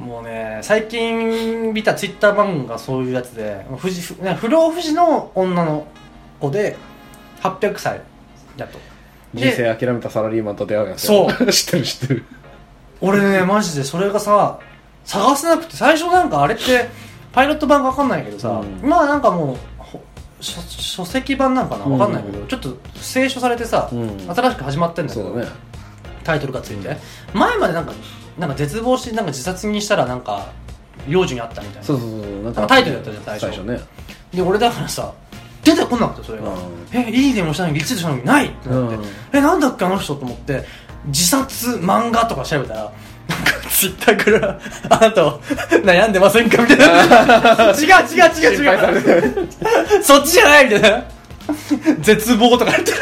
[0.02, 5.86] もうね最近見たツイッター番組がそういうやつで不治不ね不老不死の女の
[6.40, 6.76] 子で
[7.42, 8.00] 800歳
[8.56, 8.78] だと。
[9.34, 12.24] 人生諦めたサラリーマンと出会うやつそ 知ってる知ってる。
[13.00, 14.58] 俺ねマジでそれがさ
[15.04, 16.88] 探せなくて最初なんかあれって
[17.32, 18.88] パイロット版か分かんないけどさ、うん。
[18.88, 20.02] まあなんかもうほ
[20.40, 21.84] 書書籍版なんかな？
[21.84, 24.18] うん分かんないけど、ちょっと清書されてさ、うん。
[24.34, 25.50] 新しく始まってんだけど、そうだね
[26.24, 26.96] タイトルがついて、
[27.34, 27.92] 前までなんか
[28.38, 30.52] なんか絶望してなんか自殺にしたらなんか
[31.08, 31.82] 幼児にあったみたいな。
[31.82, 33.40] そうそうそうなんかタイトルだったじゃん最初。
[33.40, 33.80] 最初ね。
[34.32, 35.12] で俺だからさ
[35.62, 36.56] 出てこなくてそれが、うん。
[36.92, 38.46] えいいねもしたのにリツイートしたのにない！
[38.46, 39.04] ってなって、うん。
[39.32, 40.64] えなんだっけあの人と思って
[41.06, 42.90] 自殺漫画とか調べたらなん
[43.44, 44.60] かツイッターから
[44.90, 46.62] あなたは悩んでませんか？
[46.62, 46.84] みたいな。
[47.72, 49.48] 違う違う違う違て
[49.98, 50.64] うそっちじゃない！
[50.64, 51.04] みたいな。
[52.00, 52.92] 絶望とか言って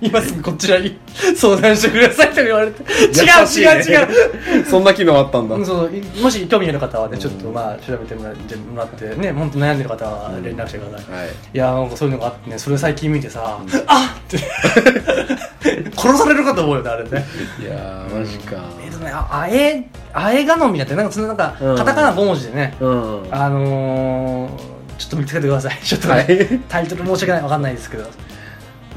[0.00, 0.96] 今すぐこちらに
[1.36, 2.82] 相談してくださいとか言われて。
[2.82, 4.64] 違う違う違う。
[4.64, 5.54] そんな機能あったんだ。
[5.56, 11.28] うんそういもし興味ある方はねちょっとまあ調べてもらってもらってね本当悩んでる方は連絡してください、はい。
[11.28, 14.38] いやなんかそういうのがあってねそれ最近見てさ、あっって。
[15.96, 17.24] 殺されるかと思うよねあれね。
[17.60, 18.56] いやーマジか。
[18.84, 21.76] えっとねああえあえ頼みだってなんかそのなんか、うん。
[21.76, 23.22] カタカナ5文字でねうん。
[23.30, 25.78] あのー、ちょっと見つけてください。
[25.82, 26.60] ちょっとね、はい。
[26.68, 28.04] タイトル申し訳ないわかんないですけど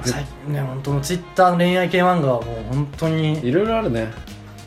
[0.04, 4.12] 最近ね本当のツイッターの恋愛系漫画はもう本当にいろいろあるね。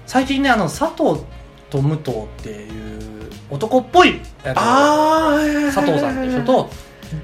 [0.06, 1.22] 最近ねあの佐藤
[1.70, 6.70] と武藤っていう男っぽいああ佐藤さんっていう人と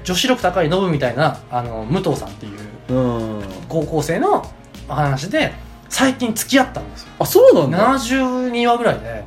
[0.03, 2.49] 女子力高いノブみたいなあの武藤さんってい
[2.89, 3.43] ううん。
[3.69, 4.45] 高校生の
[4.87, 5.53] 話で
[5.89, 7.09] 最近付き合ったんですよ。
[7.19, 7.99] あそうなんだ。
[7.99, 9.23] 72話ぐらいで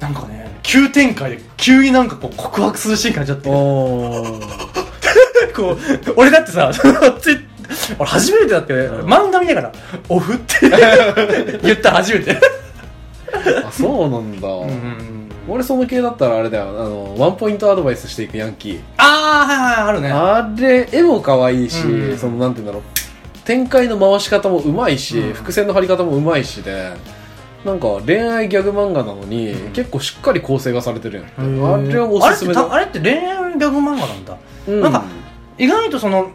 [0.00, 3.48] なんかね急展開で急になんかこう告白するシーンがちゃって。
[5.54, 5.78] こう
[6.16, 6.70] 俺だってさ
[7.20, 7.38] ツイ
[7.98, 9.72] 俺初めてだって、漫画見ながら
[10.08, 10.70] 「オフ」って。
[11.62, 12.36] 言った初めて。
[13.64, 14.48] あそうなんだ。
[14.48, 16.64] うん俺その系だったらあれだよ。
[16.70, 18.80] あのワンポイントアドバイスしていくヤンキー。
[18.96, 20.10] ああはいはいあるね。
[20.10, 22.82] あれ絵も可愛いし、うんそのなんて言うんだろう。
[23.44, 25.32] 展開の回し方もうまいし、うん。
[25.34, 26.90] 伏線の張り方もうまいしで
[27.64, 29.72] なんか恋愛ギャグ漫画なのに、うん。
[29.72, 34.36] 結構しっかり構成がされてるやん、あれはおあれってすすめだたあれって恋愛ギャグ漫画なんだ。
[34.66, 34.80] うん。
[34.80, 35.04] なんか
[35.58, 36.32] 意外とその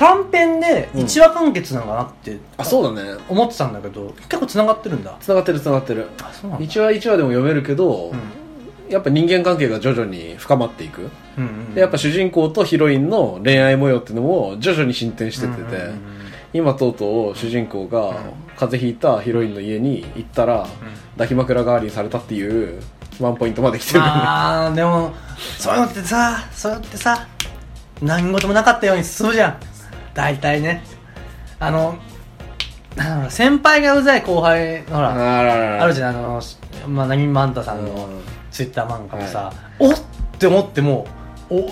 [0.00, 3.20] 短編でうん1話完結なのかなってあそうだね。
[3.28, 5.14] 思ってたんだけど結構つながってるんだ。
[5.20, 6.08] 繋がってる繋がってる。
[6.22, 6.64] あそうなんだ。
[6.64, 8.18] 1話1話でも読めるけど、うん。
[8.90, 11.10] やっぱ人間関係が徐々に深まっていく。
[11.74, 15.90] で、やっぱ主人公とヒロインの恋愛模様っていうのも徐々に進展してってて、
[16.54, 18.14] 今とうとう主人公が
[18.56, 20.66] 風邪ひいたヒロインの家に行ったら、
[21.12, 22.80] 抱き枕代わりにされたっていう
[23.20, 24.00] ワンポイントまで来てる。
[24.00, 24.06] ね。
[24.06, 25.12] まあでも
[25.58, 27.28] そういうのってさそういうのってさ
[28.02, 29.69] 何事もなかったように進むじゃん
[30.14, 30.82] 大体ね
[31.58, 31.98] あの
[32.96, 36.42] なんだろう先輩がうざい後輩ほらあらららあるじゃんあの、
[36.88, 41.06] まあ、なぎまんたさんのうんツイッター漫画もさ、おっって思っても
[41.50, 41.70] お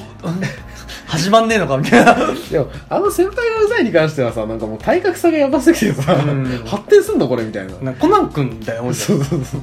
[1.07, 2.15] 始まんねえのかみたいな
[2.51, 7.73] でも、あの先輩がうざいに関してはさ、なんかもう体格差がやばすぎてさ、うん発展すんのこれみたいな。
[7.81, 9.63] なんかコナン君みたいなもんじゃんそうそうそう。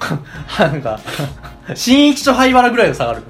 [0.58, 0.98] なんか、
[1.74, 3.22] 新一と灰原ぐらいの差がある。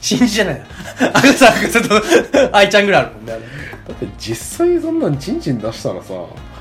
[0.00, 0.54] 新一じゃない
[1.00, 1.10] な。
[1.14, 3.32] あれさ、ちょっと、愛ちゃんぐらいあるもんね。
[3.32, 3.42] あれ
[3.88, 6.12] だって実際そんなんチンチン出したらさ、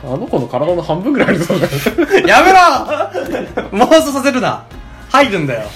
[0.03, 1.53] あの子の体の半分ぐらいあるぞ。
[2.25, 4.63] やめろ妄想させるな。
[5.09, 5.67] 入るんだよ。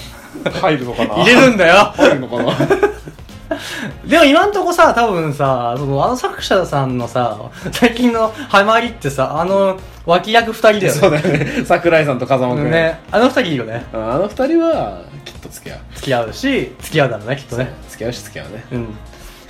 [0.60, 1.14] 入るのかな？
[1.16, 1.92] 入れるんだよ。
[1.94, 2.52] 入るのかな？
[4.08, 7.38] でも今んとこさ、多分さ、その、あの作者さんのさ、
[7.70, 10.90] 最近のハマりってさ、あの、脇役二人だよね。
[10.90, 11.64] そうだよね。
[11.66, 12.70] 桜井さんと風間くん。
[12.70, 13.00] ね。
[13.10, 13.84] あの二人いいよね。
[13.92, 15.80] あの二人は、きっと付き合う。
[15.94, 17.72] 付き合うし、付き合うだろうね、きっとね。
[17.90, 18.64] 付き合うし付き合うね。
[18.72, 18.86] うん。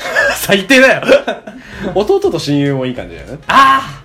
[0.36, 1.02] 最低だよ。
[1.94, 3.38] 弟と親友もいい感じだよね。
[3.46, 4.02] ああ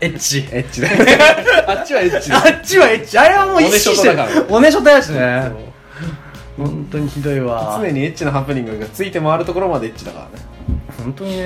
[0.00, 0.46] エッチ。
[0.50, 0.88] エッチだ
[1.72, 3.18] あっちはエッチあっちはエッチ。
[3.18, 5.76] あれはもう意識してるおねしょとだからおねしょとやしね。
[6.56, 7.78] 本当にひどいわ。
[7.82, 10.44] 常にエッチなハプニングがついて回るところまでエッチだからね。
[10.98, 11.42] 本当にね。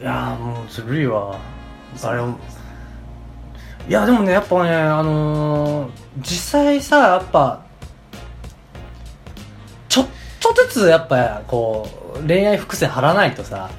[0.00, 1.36] いやーもうずるいわ。
[2.02, 2.38] あれも。
[3.88, 7.60] いやでもね、やっぱね、あのー、実際さ、やっぱ、
[10.40, 13.70] ちょっとずつやっぱこう、恋愛伏線張らないとさ、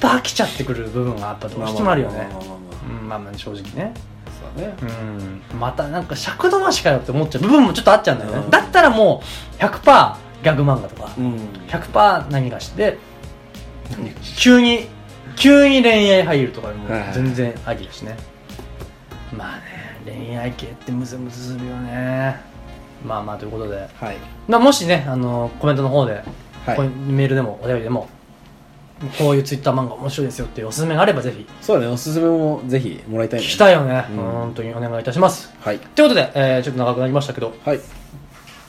[0.00, 2.28] 飽きちゃってくる部分がやっぱどうしてもあるよね。
[3.08, 3.16] ま。
[3.16, 3.94] あまあ正直ね。
[4.56, 4.76] そうだね。
[5.52, 8.50] うん、またなんか尺伸ばしかよって思っちゃう部分もちょっとあっちゃうんだよね、うん。
[8.50, 9.22] だったらも
[9.58, 11.36] う100%ギャグ漫画とか、うん。
[11.68, 12.98] 100%何がして
[14.36, 14.88] 急に
[15.36, 18.16] 急に恋愛入るとかでもはいはい全然ありだしね、
[19.36, 22.40] まあね恋愛系ってムズムズするよね
[23.04, 24.16] まあまあということで、はい。
[24.48, 26.12] まあ、もしねあのコメントの方で、
[26.64, 28.08] はいこういうメールでもお便りでも
[29.18, 33.46] こういうツイッター漫画面白いですよっていうおすすめがあればぜひそうだね、おすすめもぜひもらいたいね。
[33.46, 35.78] 聞きたいよね、うん本当にお願いいたしますはい。
[35.80, 37.80] ということで、えーちょっと長くなりましたけどはい。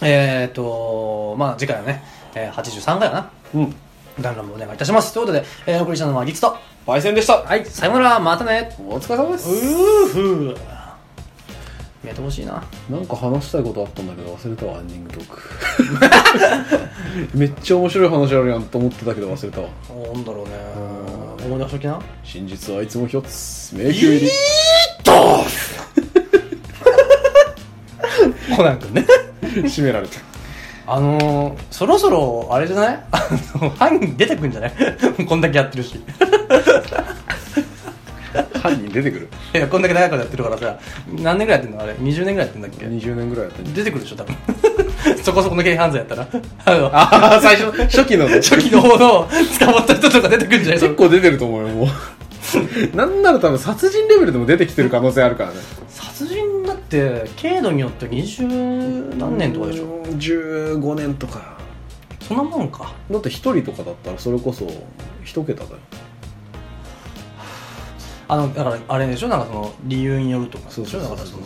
[0.02, 2.04] えーとまあ次回はね、
[2.34, 3.76] えー、83回かなうん。
[4.20, 6.58] ダンラムお願いいたしますということで、えーお送りしたのはリツと
[6.88, 7.38] パイセンでした。
[7.44, 9.50] はいさよならまたねお疲れ様です。
[9.50, 10.58] うーふ
[12.04, 12.62] 見えてほしいな。
[12.90, 15.28] なんか話したいことあったんだけど忘れたわエンディングトー
[17.32, 17.38] ク。
[17.38, 19.68] めっちゃ面白い話あるやんと思ってたけど忘れたわ。
[20.14, 20.52] なんだろうね。
[21.46, 22.02] 思い出しときな。
[22.24, 24.30] 真実はいつも一つ迷宮入り。
[28.56, 29.06] コナン君ね。
[29.42, 30.20] 締められた。
[30.86, 33.04] あのー、そろそろあれじゃない？
[33.12, 33.30] あ
[33.62, 34.74] の犯人出てくんじゃない？
[35.28, 35.96] こんだけやってるし
[38.64, 39.28] 犯人出てくる。
[39.54, 40.80] いやこんだけ長くやってるからさ
[41.22, 41.84] 何年ぐらいやってんの？
[41.84, 44.36] あれ20年ぐらいやってんだっけ？20年ぐらいやってんじ出てくるでしょ多分。
[45.22, 46.28] そこそこの軽犯罪やったら。
[46.66, 49.28] あのああ最初初期のね 初期の方の
[49.60, 52.96] 捕まった人とか出てくるんじゃない結構出てると思うよもう。
[52.96, 55.56] なんなら多分殺人レベルでも出てきてる可能性あるからね。
[55.90, 59.84] 殺人だって軽度によって20何年とかでしょ？
[59.84, 61.54] うん15年とか。
[62.22, 62.94] そんなもんか。
[63.12, 64.66] だって1人とかだったらそれこそ
[65.26, 65.78] 1桁だよ
[68.28, 69.28] あのだからあれでしょ？
[69.28, 70.70] なんかその理由によるとか。
[70.70, 71.44] そうそうそうだからその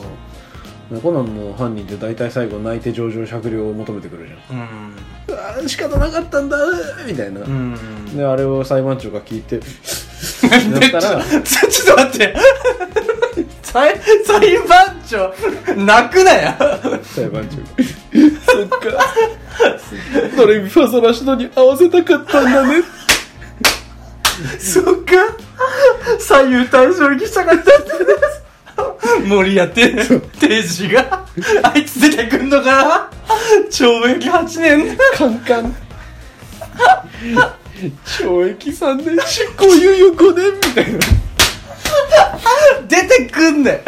[1.02, 4.58] コナンの犯人って大体最後泣いて上場酌量を求めてくるじゃん。
[4.58, 4.96] うん。
[5.38, 6.58] あー仕方なかったんだ。
[7.06, 8.16] みたいな、うん。
[8.16, 12.36] であれを裁判長が聞いてだったら ちょっと待って。
[13.64, 15.34] 裁裁判長
[15.76, 16.54] 泣くなよ
[17.04, 17.58] 裁判長。
[17.58, 18.78] がそっか。
[20.38, 22.82] ドレミファソラシドに合わせたかったんだね
[24.60, 25.16] そっか。
[26.20, 29.96] 左右対称にしたかったんです森谷て
[30.40, 31.26] 定時が。
[31.64, 32.66] あいつ出てくんのか。
[32.88, 33.10] な
[33.70, 34.98] 懲役8年。
[35.16, 35.76] カンカン。
[38.06, 39.20] 懲役3年。
[39.28, 41.00] 執行猶予5年みたいな。
[42.88, 43.84] 出てくんね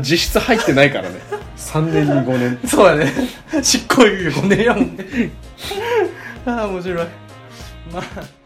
[0.00, 1.16] 実質入ってないからね。
[1.56, 2.58] 3年に5年。
[2.66, 3.12] そうだね。
[3.62, 5.30] 執行猶予5年やもんね。
[6.46, 7.06] ああ面白い。
[7.92, 8.37] まあ